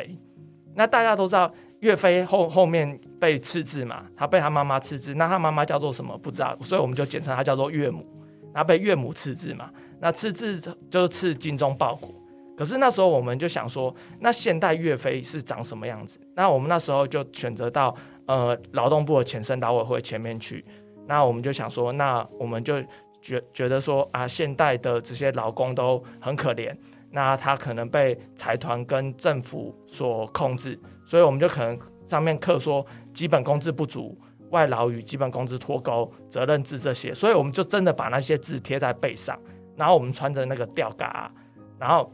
[0.75, 8.05] 那大家都知道岳飞后后面被赐字嘛，他被他妈妈赐字，那他妈妈叫做什么不知道，所以我们就简称他叫做岳母。
[8.53, 12.13] 然后被岳母赐字嘛，那赐字就是赐精忠报国。
[12.57, 16.19] 可是那时候我们就想说，那现代岳飞是长什么样子？
[16.35, 20.63] 那我们那时候就选择到呃劳动部的前身劳委会前面去。
[21.07, 22.81] 那我们就想说，那我们就
[23.21, 26.75] 觉觉得说啊，现代的这些劳工都很可怜。
[27.13, 34.17] 那他可能被财团跟政府所控制，所以我们就可能上面刻说基本工资不足、
[34.51, 39.37] 外劳与基本工资脱钩、责任制这些，所以我们就真的把那些字贴在背上，
[39.75, 41.29] 然后我们穿着那个吊嘎，
[41.77, 42.09] 然后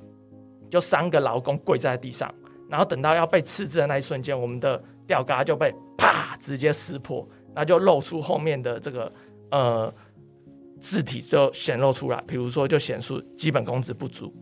[0.67, 2.33] 就三个劳工跪在地上，
[2.67, 9.11] 然后等到要被刺字的那一瞬间，我们的吊嘎就被啪直接撕破，那就露出后面的这个
[9.51, 9.93] 呃
[10.79, 14.33] 字体就显露出来，比如说就显示基本工资不足。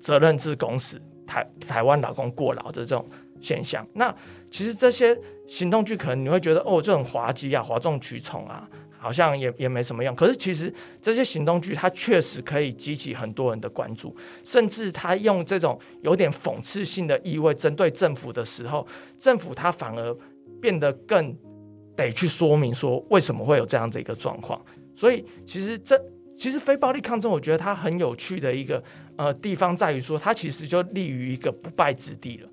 [0.00, 3.06] 责任制公司，台台湾老公过劳的这种
[3.40, 4.12] 现象，那
[4.50, 10.14] 其实这些行动剧可能你会觉得哦，这很滑稽啊，哗众取宠啊，好像也也没什么用。
[10.14, 18.86] 可是其实这些行动剧它确实可以激起很多人的关注，甚至他用这种有点讽刺性的意味针对政府的时候，
[19.18, 20.16] 政府他反而
[20.60, 21.36] 变得更
[21.94, 24.60] 得去说明说为什么会有这样的一个状况。
[24.94, 26.00] 所以其实这。
[26.36, 28.82] 其实非暴力抗争，我觉得它很有趣的一个
[29.20, 32.48] 呃地方在于说，它其实就立于一个不败之地了。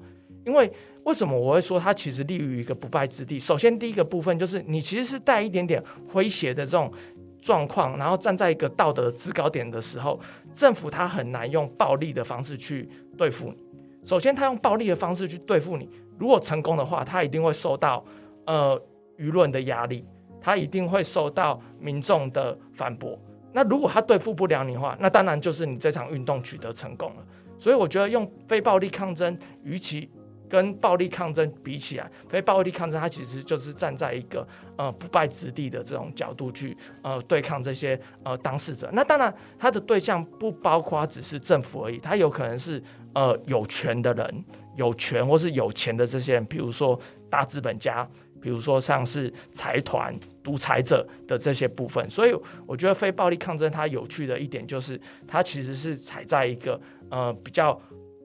[0.45, 0.69] 因为
[1.03, 3.39] 为什么我会说它其实立于一个不败之地？
[3.39, 6.91] 首先第一个部分就是你其实是带一点点诙谐的这种
[7.39, 10.19] 状况，然后站在一个道德制高点的时候，
[10.53, 13.57] 政府它很难用暴力的方式去对付你。
[14.03, 18.03] 首先，他用暴力的方式去对付你，如果成功的话，他一定会受到
[18.45, 18.81] 呃
[19.17, 20.05] 舆论的压力，
[20.39, 23.19] 他一定会受到民众的反驳。
[23.57, 27.25] 那如果他对付不了你的话，那当然就是你这场运动取得成功了。
[27.57, 30.07] 所以我觉得用非暴力抗争，与其
[30.47, 38.87] 跟暴力抗争比起来，非暴力抗争它其实就是站在一个呃不败之地的这种角度去呃对抗这些呃当事者。
[38.93, 42.79] 那当然，他的对象不包括只是政府而已，他有可能是
[43.15, 48.07] 呃有权的人、有权或是有钱的这些人，比如说大资本家。
[48.39, 50.15] 比如说像是财团、
[50.47, 52.33] 独裁者的这些部分，所以
[52.65, 56.79] 我觉得非暴力抗争它有趣的一点就是，它其实是踩在一个
[57.11, 57.73] 呃比较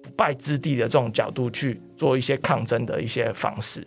[0.00, 3.84] 不败之地的这种角度去做一些抗争的一些方式。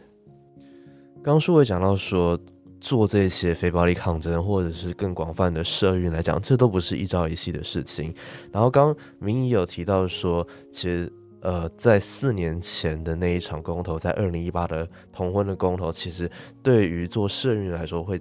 [1.23, 2.37] 刚书伟讲到说，
[2.81, 8.13] 做这些非暴力抗争，或者是更广泛的社运来讲，这都不是一朝一夕的事情。
[8.51, 11.09] 然后刚明仪有提到说，其实。
[11.45, 16.27] 呃，在四年前的那一场公投，在二零一八的同婚的公投，其实
[16.63, 18.19] 对于做社运来说，会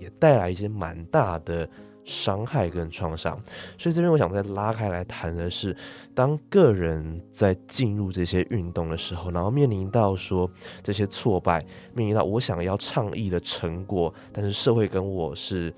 [0.00, 1.68] 也带来一些蛮大的
[2.04, 3.40] 伤害跟创伤。
[3.78, 5.76] 所以这边我想再拉开来谈的是，
[6.12, 10.50] 当个人在进入这些运动的时候，然后面临到说
[10.82, 15.72] 这些挫败，面临到我想要倡议的成果，但是社会跟我是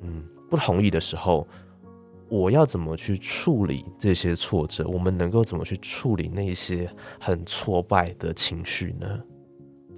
[0.00, 1.44] 嗯不同意的时候。
[2.30, 4.86] 我要怎么去处理这些挫折？
[4.86, 6.88] 我们能够怎么去处理那些
[7.18, 9.20] 很挫败的情绪呢？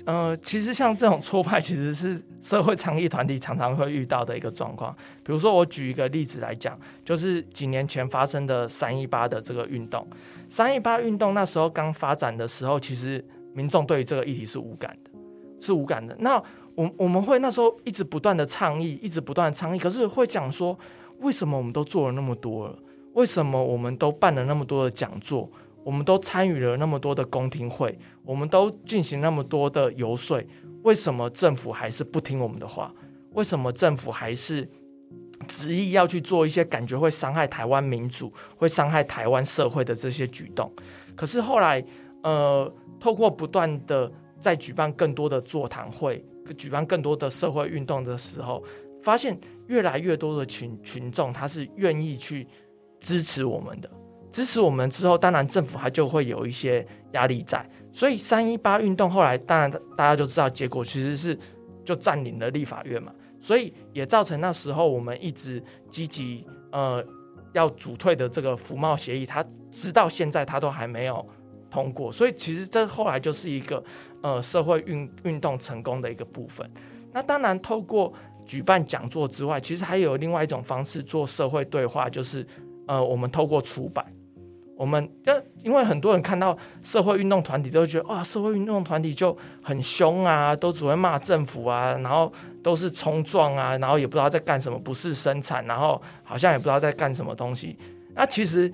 [0.06, 4.92] 呃，其实像这种挫败，其实是社会倡议团体常常会遇到的一个状况。
[5.22, 10.04] 比如说，我举一个例子来讲，就是几年前发生的三一八的这个运动。
[10.48, 15.10] 三一八运动那时候刚发展的时候，其实民众对于这个议题是无感的，
[15.60, 16.16] 是无感的。
[16.18, 16.42] 那
[16.74, 20.76] 我我们会那时候一直不断的倡议，一直不断的倡议，可是会讲说。
[21.22, 22.78] 为什么我们都做了那么多了？
[23.14, 25.50] 为什么我们都办了那么多的讲座？
[25.84, 27.98] 我们都参与了那么多的公听会？
[28.24, 30.42] 我们都进行那么多的游说？
[30.82, 32.94] 为什么政府还是不听我们的话？
[33.32, 34.68] 为什么政府还是
[35.48, 40.72] 执意要去做一些感觉会伤害台湾民主、会伤害台湾社会的这些举动？
[41.16, 41.84] 可是后来，
[42.22, 44.10] 呃，透过不断的
[44.40, 46.24] 在举办更多的座谈会、
[46.56, 48.62] 举办更多的社会运动的时候，
[49.02, 49.38] 发现。
[49.68, 52.46] 越来越多的群群众，他是愿意去
[53.00, 53.88] 支持我们的，
[54.30, 57.64] 支持我们之后，当然政府他就会有一些压力在。
[57.90, 61.38] 所以三一八运动后来，当然大家就知道结果其实是
[61.84, 63.14] 就占领了立法院嘛。
[63.40, 67.02] 所以也造成那时候我们一直积极呃
[67.54, 71.26] 要主退的这个服贸协议，它直到现在它都还没有
[71.70, 72.12] 通过。
[72.12, 73.82] 所以其实这后来就是一个
[74.22, 76.68] 呃社会运运动成功的一个部分。
[77.14, 78.12] 那当然透过
[78.44, 82.46] 举办讲座之外，其实还有另外一种方式做社会对话，就是
[82.86, 84.04] 呃我们透过出版。
[84.74, 92.32] 我们呃，因为很多人看到社会运动团体都觉得哇，社会运动团体就很凶啊，都只会骂政府啊，然后
[92.64, 97.76] 都是冲撞啊，然后也不知道在干什么，不是生产，然后好像也不知道在干什么东西。
[98.14, 98.72] 那其实，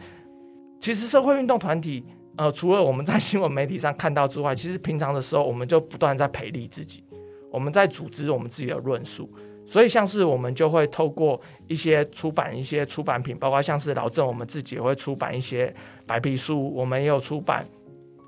[0.80, 2.02] 其实社会运动团体
[2.36, 7.04] 呃，除了我们在新闻媒体上看到之外，其实平常的时候我们就不断在培力自己，
[7.50, 9.28] 我们在组织我们自己的论述。
[9.68, 15.72] 所以，像是我们就会透过一些出版一些出版品，包括像是老郑，我们自己也会出版一些
[16.06, 17.68] 白皮书，我们也有出版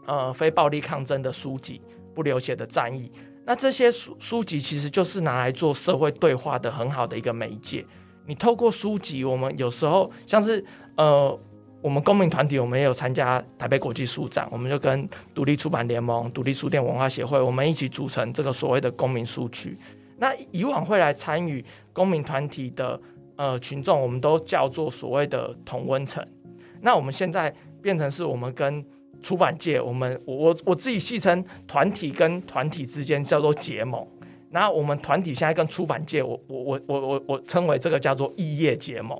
[0.06, 1.80] 呃非暴力抗争的书籍，
[2.14, 3.10] 不流血的战役。
[3.46, 7.82] 那这些书书籍其实就是拿来做社会对话的很好的一个媒介。
[8.26, 10.62] 你透过书籍，我们有时候像是
[10.96, 11.36] 呃
[11.80, 19.74] 我们公民团体，我们也有参加台北国际书展，我们就跟独立出版联盟、独立书店文化协会，我们一起组成这个所谓的公民书区。
[20.20, 21.64] 那以往会来参与
[21.94, 23.00] 公民团体的
[23.36, 26.22] 呃群众，我们都叫做所谓的同温层。
[26.82, 28.84] 那我们现在变成是我们跟
[29.22, 34.06] 出版界，我们我我我自己戏称团体跟团体之间叫做结盟。
[34.50, 39.18] 那我们团体现在跟出版界，我我我我我我称为这个叫做异业结盟，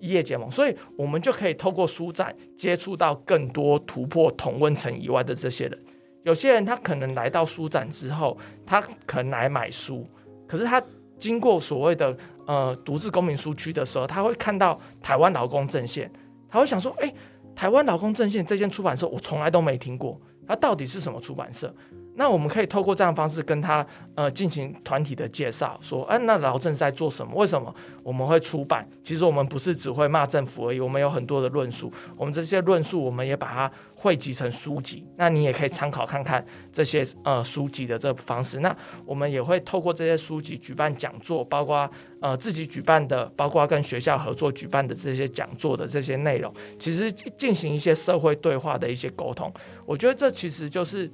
[0.00, 0.50] 异业结盟。
[0.50, 5.78] 所以我们就可以透过书展接触到更多突破同温层以外的这些人。
[6.22, 10.06] 有些人他可能来到书展之后，他可能来买书。
[10.52, 10.82] 可是他
[11.16, 12.14] 经过所谓的
[12.46, 16.12] 呃独自公民书区的时候，他会看到台湾劳工阵线，
[16.46, 17.10] 他会想说：哎，
[17.56, 21.74] 台湾劳工阵线这间出版社我从来都没听过，它到底是什么出版社？
[22.14, 27.34] 那我们可以透过这样的方式跟他呃进行团体的介绍，说，哎，那劳政在做什么？
[27.34, 28.86] 为什么我们会出版？
[29.02, 31.90] 其实我们不是只会骂政府而已，我们有很多的论述。
[32.16, 35.06] 我们这些论述，我们也把它汇集成书籍。
[35.16, 38.60] 那你也可以参考看看这些呃书籍的这个方式。
[38.60, 41.90] 那我们也会透过这些书籍举办讲座，包括
[42.20, 49.50] 呃自己举办的，包括跟学校合作举办的这些讲座的这些内容，其实进行一些社会对话的一些沟通。
[49.86, 51.10] 我觉得这其实就是。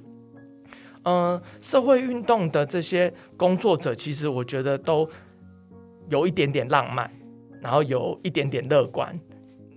[1.03, 5.09] 嗯，社会运动的这些工作者，其实我觉得都
[6.09, 7.09] 有一点点浪漫，
[7.61, 9.17] 然后有一点点乐观，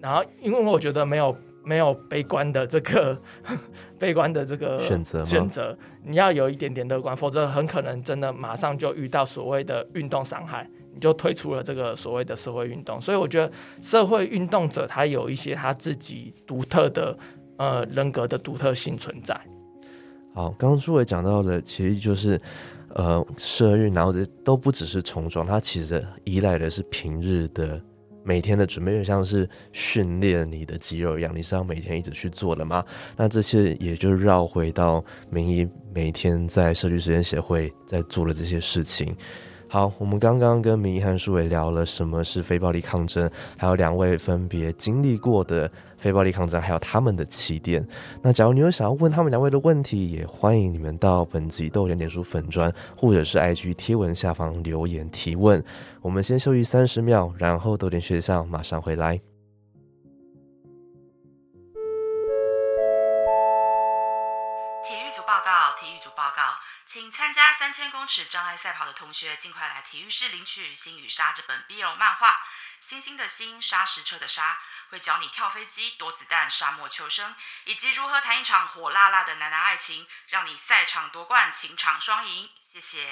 [0.01, 3.17] 然后因为我觉得没有 没有悲观的这个
[3.97, 13.01] 悲观的这个选择选择，你要有一点点乐观，否则很可能真的马上就遇到所谓的运动伤害，你就退出了这个所谓的社会运动。
[13.01, 13.51] 所以我觉得
[13.81, 17.17] 社会运动者他有一些他自己独特的
[17.59, 19.41] 呃人格的独特性存在。
[20.35, 22.41] 好，刚刚朱伟讲到的，其实就是，
[22.95, 27.79] 呃，社运，然后这都不只是重装，它其实依赖的是平日的
[28.25, 32.83] 每天的准备，就像是训练你的肌肉一样，你是要每天一直去做的吗？
[33.15, 39.15] 那这些也就绕回到明一每天在社区实验协会在做的这些事情。
[39.69, 45.71] 好，我们刚刚跟明一和舒伟聊了什么是非暴力抗争，还有两位分别经历过的
[46.03, 47.87] 非暴力抗争，还有他们的起点。
[48.21, 55.65] 那假如你有想要问他们两位的问题，也欢迎你们到本集豆点点书粉砖或者是 IG 贴文下方留言提问。
[56.03, 59.17] 我们先休息三十秒，然后豆点学校马上回来。
[64.83, 66.43] 体育组报告，体育组报告
[66.93, 72.35] 请参加三千公尺障碍赛跑的同学，尽快来体育室领取《星与沙》这本 BL 漫画，
[72.91, 74.59] 星星的星，沙石车的沙，
[74.93, 77.25] 会教你跳飞机、躲子弹、沙漠求生，
[77.65, 82.47] 以及如何谈一场火辣辣的男男爱情，让你赛场夺冠，情场双赢。
[82.71, 83.09] 谢谢。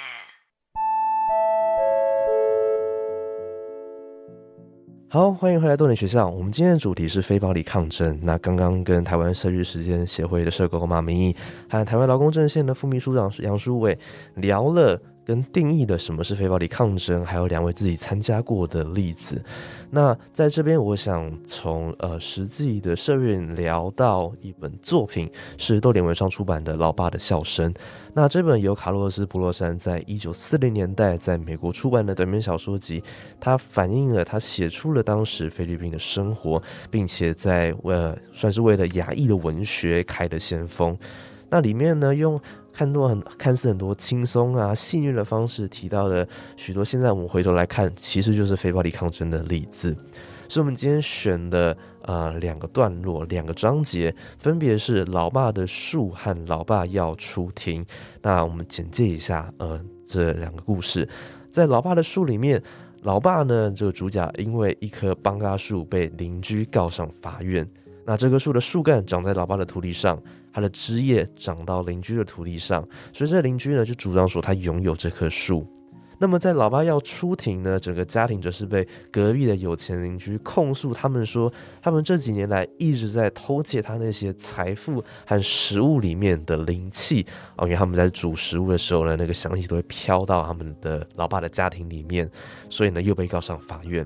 [5.09, 6.27] 好，欢迎回来多点学校。
[6.27, 8.19] 我们今天的主题是非暴力抗争。
[8.21, 11.35] 那刚刚跟台湾社区时间协会的社工马明义，
[11.67, 13.97] 还有台湾劳工阵线的副秘书长杨淑伟
[14.35, 15.01] 聊了。
[15.25, 19.41] 跟定义的什么是非暴力抗争，还有两位自己参加过的例子。
[19.89, 27.73] 那在这边，我想从呃实际的社运聊到一本作品，是豆点文创出版的《老爸的笑声》。
[28.13, 33.03] 那这本由卡洛斯·布洛山在一九四零年代在美国出版的短篇小说集，
[33.39, 40.97] 它反映了他写出了当时菲律宾的生活，并且在呃算是为了亚裔的文学开的先锋。
[41.49, 42.39] 那里面呢，用
[42.73, 49.95] 看多很看似很多轻松啊戏谑的方式提到了许多，现在我们回头来看，其实就是非暴力抗争的例子。
[50.47, 57.85] 所以，我们今天选的呃两个段落，两个章节，分别是老爸的树和老爸要出庭。
[58.21, 61.07] 那我们简介一下呃这两个故事。
[61.51, 62.61] 在老爸的树里面，
[63.03, 67.65] 老爸呢，这个主角因为一棵邦嘎树被邻居告上法院。
[68.05, 70.21] 那这棵树的树干长在老爸的土地上，
[70.53, 75.65] 它的枝叶长到邻居的土地上，所以这邻居呢就主张说他拥有这棵树。
[76.19, 87.25] 那么在老爸要出庭呢，整个家庭则是被隔壁的有钱邻居控诉，他们说他们这几年来一直在偷窃他那些财富和食物里面的灵气
[87.57, 92.29] 哦，因为他们在煮食物的时候呢，那个香气都会飘到他们的老爸的家庭里面，
[92.69, 94.05] 所以呢又被告上法院。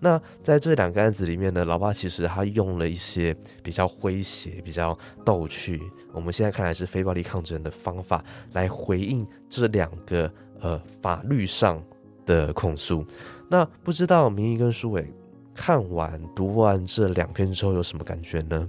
[0.00, 5.80] 那在这两个案子里面呢，老爸其实他用了一些比较诙谐、比较逗趣，
[6.12, 10.30] 我们现在看来是非暴力抗争的方法来回应这两个。
[10.60, 11.80] 呃，法律上
[12.26, 13.06] 的控诉。
[13.48, 15.08] 那不知道明义跟舒伟
[15.54, 18.68] 看完读完这两篇之后有什么感觉呢？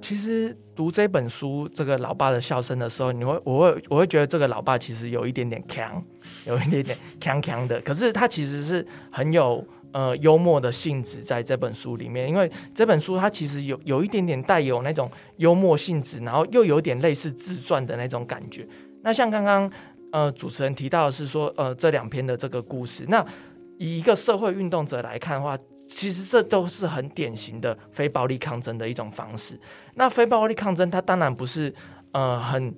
[0.00, 6.04] 其实读这本书《这个老爸的笑声》的时候，你会，我会，我会觉得这个老爸其实有一点点强，
[6.44, 7.80] 有一点点强强的。
[7.82, 9.64] 可是他其实是很有
[9.96, 18.68] 呃幽默的性质在这本书里面，因为这本书它其实有有一点点带有那种幽默性质，然后又有点类似自传的那种感觉。
[19.02, 19.70] 那像刚刚。
[20.12, 23.22] 呃，主持人提到的是说，呃，这两篇的这个故事，那
[23.76, 25.58] 以一个社会运动者来看的话，
[25.90, 29.60] 其实这都是很典型的非暴力抗争的一种方式。
[29.96, 31.74] 那非暴力抗争，它当然不是
[32.12, 32.74] 呃很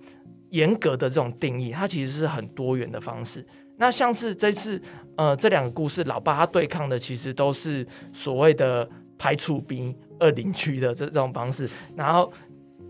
[0.50, 3.46] 严格的这种定义，它其实是很多元的方式。
[3.79, 4.81] 那像是这次
[5.16, 11.66] 呃这两个故事，老爸他对抗的其实都是所谓的排除兵二邻居的这这种方式，
[11.97, 12.31] 然后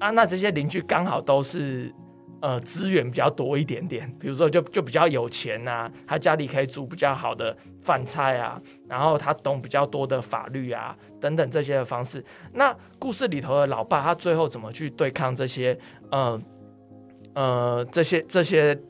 [0.01, 1.95] 啊，那这些邻居刚好都是。
[2.41, 12.25] 呃，资源比较多一点点，比如说就就比较有钱呐，他家里可以煮比较好的饭菜啊，然后他懂比较多的法律啊等等这些的方式。
[12.53, 15.77] 那故事里头的老爸，他最后怎么去对抗这些
[16.13, 16.41] 呃
[17.35, 18.81] 呃这些这些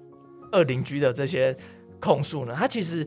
[0.53, 1.57] 二邻居的这些
[2.01, 2.55] 控诉呢？
[2.57, 3.07] 他其实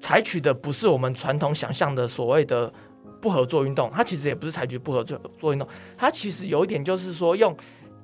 [0.00, 2.72] 采取的不是我们传统想象的所谓的
[3.20, 5.66] 不合作运动，他其实也不是采取不合作做运动，
[5.96, 7.56] 他其实有一点就是说用。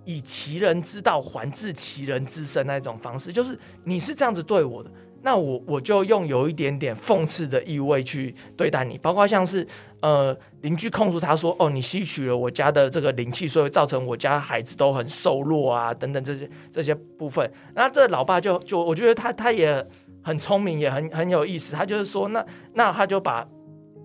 [0.04, 4.90] 以其人之道还治其人之身那种方式，就是你是这样子对我的，
[5.22, 9.64] 那我我就用有一点点讽刺的意味去对待你，包括像是
[10.00, 17.48] 呃邻居控诉他说，哦，你吸取了我家的这个灵气，所以造成我家孩子都很瘦弱啊，等等这些这些部分。
[17.76, 19.86] 那这老爸就就我觉得他他也
[20.22, 22.44] 很聪明，也很很有意思，他就是说，那
[22.74, 23.46] 那他就把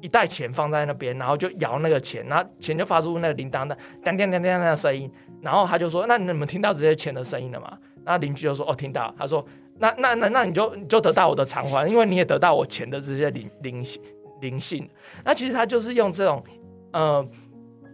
[0.02, 5.12] 一袋钱放在那边，然后就摇那个钱，然后钱就发出那个铃铛的当当当当的声音。
[5.42, 9.46] 然后他就说：“那你们听到这些钱的声音了吗？”那邻居就说：“哦，听到。”他说
[9.78, 14.02] ：“那那那那你就你就得到我的偿还，因为你也得到我钱的这些灵灵性
[14.42, 14.90] 灵性。”
[15.24, 16.44] 那其实他就是用这种
[16.92, 17.24] 呃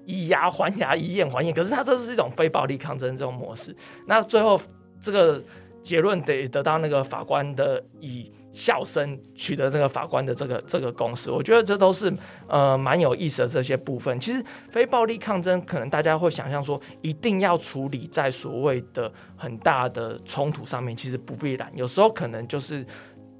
[0.05, 3.76] 以牙还牙，以眼还眼，可是他这是一种非暴力抗争这种模式。
[4.07, 4.59] 那最后
[5.01, 5.43] 这个
[5.84, 8.32] 结论得得到那个法官的以。
[8.56, 12.14] 笑声取得那个法官的这个这个公式，我觉得这都是
[12.48, 14.20] 呃蛮有意思的这些部分。
[14.20, 21.68] 其实非暴力抗争，可能大家会想象说一定要处理在所谓的很大的冲突上面，其实不必然。
[21.76, 22.86] 有时候可能就是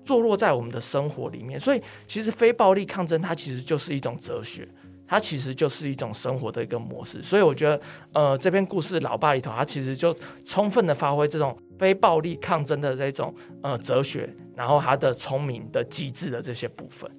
[0.04, 1.60] 坐落在我们的生活里面。
[1.60, 4.68] 所以其实非暴力抗争它其实就是一种哲学，
[5.08, 7.22] 它其实就是一种生活的一个模式。
[7.24, 7.82] 所以我觉得
[8.14, 14.30] 呃这篇故事老爸里头，它其实就充分的发挥这种非暴力抗争的这种呃哲学。
[14.56, 17.10] 然后他的聪明的机智的这些部分，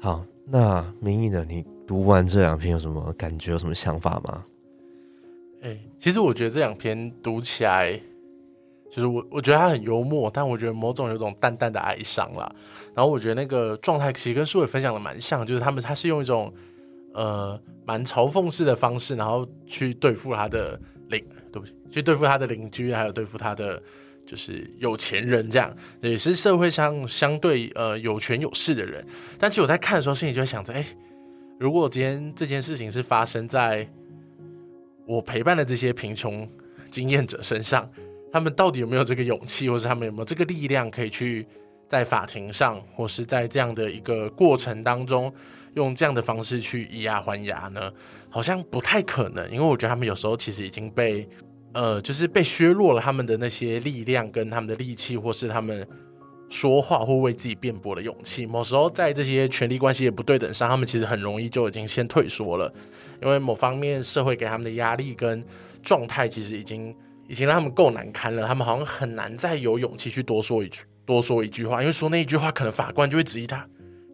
[0.00, 1.44] 好，那明义呢？
[1.46, 3.50] 你读完这两篇有什么感觉？
[3.52, 4.42] 有什么想法吗？
[5.60, 7.92] 哎，其实我觉得这两篇读起来，
[8.90, 12.50] 就是我我觉得他很幽默，但我觉得某种有种淡淡的哀伤啦。
[12.94, 16.50] 然后我觉得那个状态其实跟书伟分享的蛮像，就是他们他是用一种
[17.14, 23.82] 呃蛮嘲讽式的方式，然后去对付他的邻，对不起，去对付他的邻居，还有对付他的。
[24.24, 29.04] 就是有钱人这样，也是社会上相对呃有权有势的人。
[29.36, 30.86] 但其实我在看的时候，心里就会想着：哎，
[31.58, 33.86] 如果今天这件事情是发生在
[35.06, 36.48] 我陪伴的这些贫穷
[36.88, 37.90] 经验者身上，
[38.32, 41.44] 他们到底有没有这个勇气，或是他们有没有这个力量，可以去
[41.88, 45.30] 在法庭上，或是在这样的一个过程当中，
[45.74, 47.92] 用这样的方式去以牙还牙呢？
[48.28, 51.28] 好像不太可能，因为我觉得他们有时候其实已经被。
[51.74, 55.88] 呃，就是被削弱了他们的那些力量，跟他们的力气，或是他们
[56.50, 58.44] 说话或为自己辩驳的勇气。
[58.44, 62.70] 某时候在这些权力关系也不对等上，他们其实很容易就已经先退缩了，
[63.22, 65.42] 因为某方面社会给他们的压力跟
[65.82, 66.94] 状态，其实已经
[67.26, 68.46] 已经让他们够难堪了。
[68.46, 73.66] 他们好像很难再有勇气去多说一句多说一句话，因为说那一句话，可能法官就会质疑他：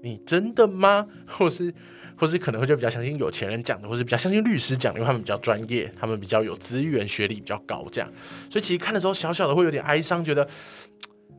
[0.03, 1.07] 你真的吗？
[1.27, 1.73] 或是？
[2.21, 8.13] 或是可能会就比较相信有钱人讲的，或是比较相信律师讲的，因为他们比较专业，他们比较有资源，学历比较高，这样。
[8.51, 10.49] 所以其实看的时候，小小的会有点哀伤，觉得，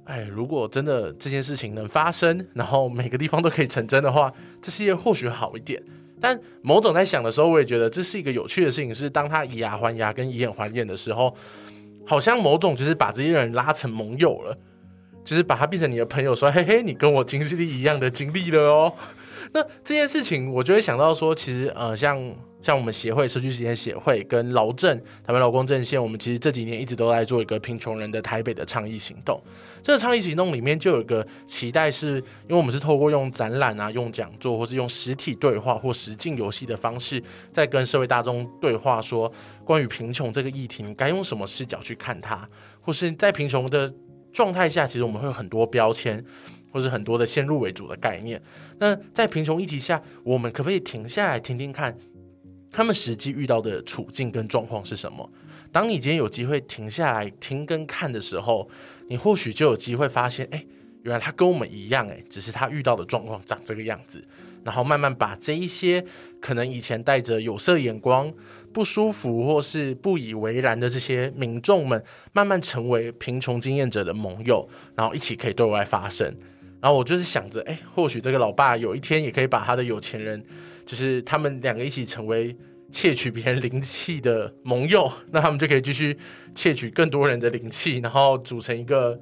[0.05, 4.31] 哎，如果真的这件事情能发生，然后每个地方都可以成真的话，
[4.61, 5.83] 这世界或许好一点。
[6.21, 11.35] 但某种在想的时候，我也觉得这是一个有趣的事情，是当他以牙还牙跟以眼还眼的时候，
[12.05, 14.57] 好像某种就是把这些人拉成盟友了，
[15.23, 18.93] 就是把他变成你的朋友，说嘿嘿，你跟我经历一样的经历了哦。
[19.53, 22.35] 那这件事情，我就会想到说，其实呃，像。
[22.61, 24.93] 像我们协会社区实验协会跟劳政
[25.25, 29.41] 台湾劳工阵线，我们其实这几年一直都在做一个贫穷人的台北的倡议行动。
[29.81, 39.31] 这个倡议行动里面就有一个期待，是因为我们是透过用展览啊、用讲座，或是用实体对话或实境游戏的方式，在跟社会大众对话，说
[39.63, 42.45] 关于贫穷这个议题，你该用什么视角去看它？
[42.81, 43.89] 或是在贫穷的
[44.31, 46.23] 状态下，其实我们会有很多标签，
[46.71, 48.41] 或是很多的先入为主的概念。
[48.77, 51.95] 那在贫穷议题下，我们可不可以停下来听听看？
[52.71, 55.27] 他们实际遇到的处境跟状况是什么？
[55.71, 58.69] 当你今天有机会停下来听跟看的时候，
[59.07, 60.63] 你或许就有机会发现，哎，
[61.03, 64.23] 原来他跟我们一样，哎，只是他遇到的状况长这个样子。
[64.63, 66.03] 然后慢慢把这一些
[66.41, 68.31] 可能以前带着有色眼光、
[68.73, 72.03] 不舒服或是不以为然的这些民众们，
[72.33, 76.27] 慢慢成为贫穷经验者的盟友，然后一起可以对外发声。
[76.81, 80.43] 然后我就是想着，哎，或许这个老爸有一天也可以把他的有钱人。
[80.85, 82.55] 就是他们两个一起成为
[82.91, 86.17] 窃取别人灵气的盟友，那他们就可以继续
[86.55, 89.19] 窃取更多人的灵气，然后组成一个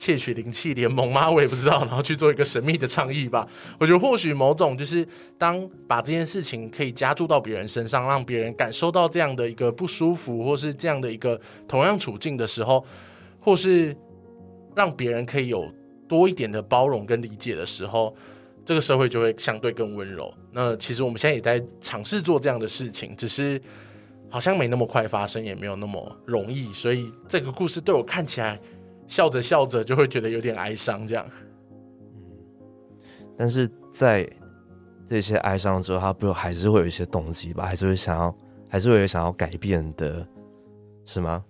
[0.00, 1.30] 窃取灵气联盟吗？
[1.30, 3.46] 我也不知道，然后去做一个神秘的倡议吧。
[3.78, 11.38] 我觉得或许某种就是当把这件事情可以加注到别人身上，让别人感受到这样的一个不舒服，或是这样的一个
[11.68, 12.82] 同样处境的时候，
[13.38, 13.94] 或是
[14.74, 15.70] 让别人可以有
[16.08, 18.16] 多一点的包容跟理解的时候。
[18.62, 20.32] 这个社会就会相对更温柔。
[20.52, 23.60] 那其实我们现在也在尝试做这样的事情，只是
[24.28, 26.70] 好像没那么快发生，也没有那么容易。
[26.72, 28.60] 所以这个故事对我看起来，
[29.10, 31.04] 笑着笑着就会觉得有点哀伤。
[31.04, 31.26] 这样，
[32.12, 34.28] 嗯，但是在
[35.04, 37.66] 这些哀伤之后，他不还是会有一些动机吧？
[37.66, 38.34] 还是会想要，
[38.68, 40.24] 还是会有想要改变的，
[41.04, 41.44] 是吗？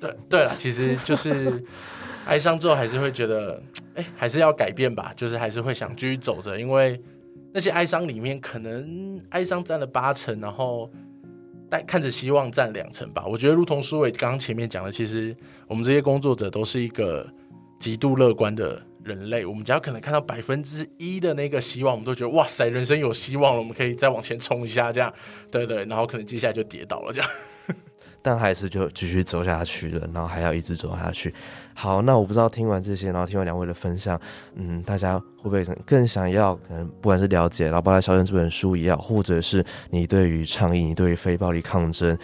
[0.00, 1.64] 对对了，其实就是
[2.26, 3.62] 哀伤之后，还是会觉得。
[3.94, 7.00] 哎，还是要改变吧，就是还是会想继续走着，因为
[7.52, 10.90] 那些哀伤里面，可能哀伤占了八成，然后
[11.82, 13.24] 看着希望占两成吧。
[13.26, 17.26] 我觉得，如同苏伟刚刚前面讲的，其实我们这些工作者都是一个
[17.78, 19.44] 极度乐观的人类。
[19.44, 25.12] 我们只要可能看到百分之一的那个希望，我们都觉得哇塞，人生有希望了，我们可以再往前冲一下，这样
[25.50, 25.84] 对对。
[25.84, 27.30] 然后可能接下来就跌倒了，这样，
[28.24, 31.34] 但还是就继续走下去了，然后还要一直走下去。
[31.74, 34.18] 好，那我不知道听完这些，然后听完两位的分享，
[34.54, 42.16] 嗯，大家会不会更想要，可能不管是了解《老爸的小镇》这本书也好，或者是你对于倡议、你对于非暴力抗争。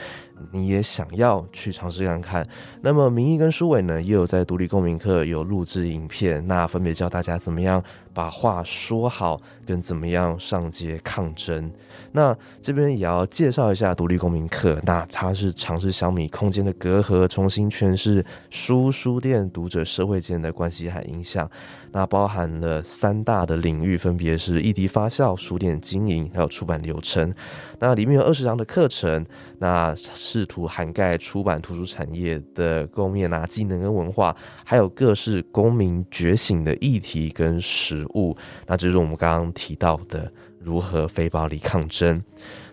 [0.53, 2.43] 你也想要去尝试看看，
[2.81, 7.85] 那么明义跟书伟呢，也有在独立公民课有录制影片，那分别教大家怎么样
[8.21, 11.73] 把话说好，跟怎么样上街抗争。
[12.13, 21.51] 那这边也要介绍一下独立公民课，那它是尝试小米空间的隔阂，重新诠释书、书店、读者、社会间的关系和影响。
[21.93, 27.33] 那包含了三大的领域，分别是议题发酵、书店经营，还有出版流程。
[27.79, 29.25] 那里面有二十堂的课程，
[29.59, 38.37] 那试图涵盖出版图书产业的构面啊、技能跟文化，还有各式公民觉醒的议题跟实物。
[38.67, 42.23] 那就是我们刚刚提到的如何非暴力抗争。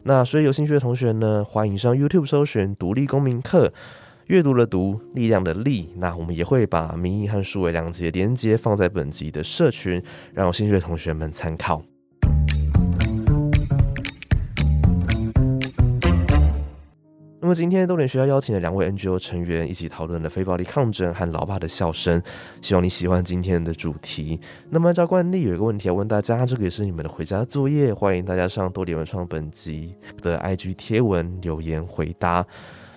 [0.04, 3.74] 那所以有兴趣的同学呢，欢迎上 YouTube 搜寻“独立公民课”。
[4.28, 11.82] 阅读的读，力量的力，那我们也会把民意和数位两节连接放在本集的社群，让有兴趣的同学们参考。
[17.48, 22.22] 那么今天豆点学校邀请了两位 NGO 成员一起讨论了非暴力抗争和老爸的笑声，
[22.62, 24.38] 希望你喜欢今天的主题。
[24.70, 32.46] 那么按照惯例，有一个问题要问大家，这个也是你们的回家作业，欢迎大家上多点文创本集的 IG 贴文留言回答。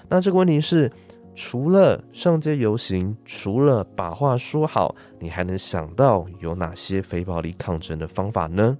[0.08, 0.90] 那这个问题是。
[1.36, 8.76] 除了上街游行，除了把话说好，你还能想到有哪些非暴力抗争的方法呢？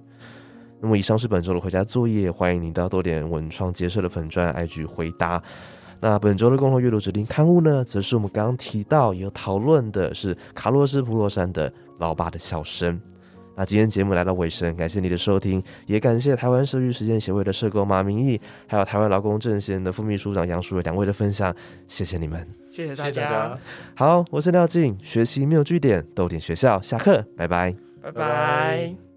[0.81, 5.41] 那么以上是本周的回家作业，欢迎你到多点文创结社的粉专 IG 回答。
[5.99, 12.99] 那本周的共同阅读指定刊物呢，则是我们刚刚提到有讨论的是卡洛斯普洛山的老爸的笑声。
[13.55, 21.53] 那今天节目来到尾声，感谢你的收听，也感谢台湾社区实践协会的社工马明义，还有台湾劳工阵线的副秘书长杨淑伟两位的分享，
[21.87, 23.55] 谢谢你们，谢谢大家。
[23.93, 29.10] 好，我是廖静，学习没有据点，逗点学校下课，拜拜，拜拜。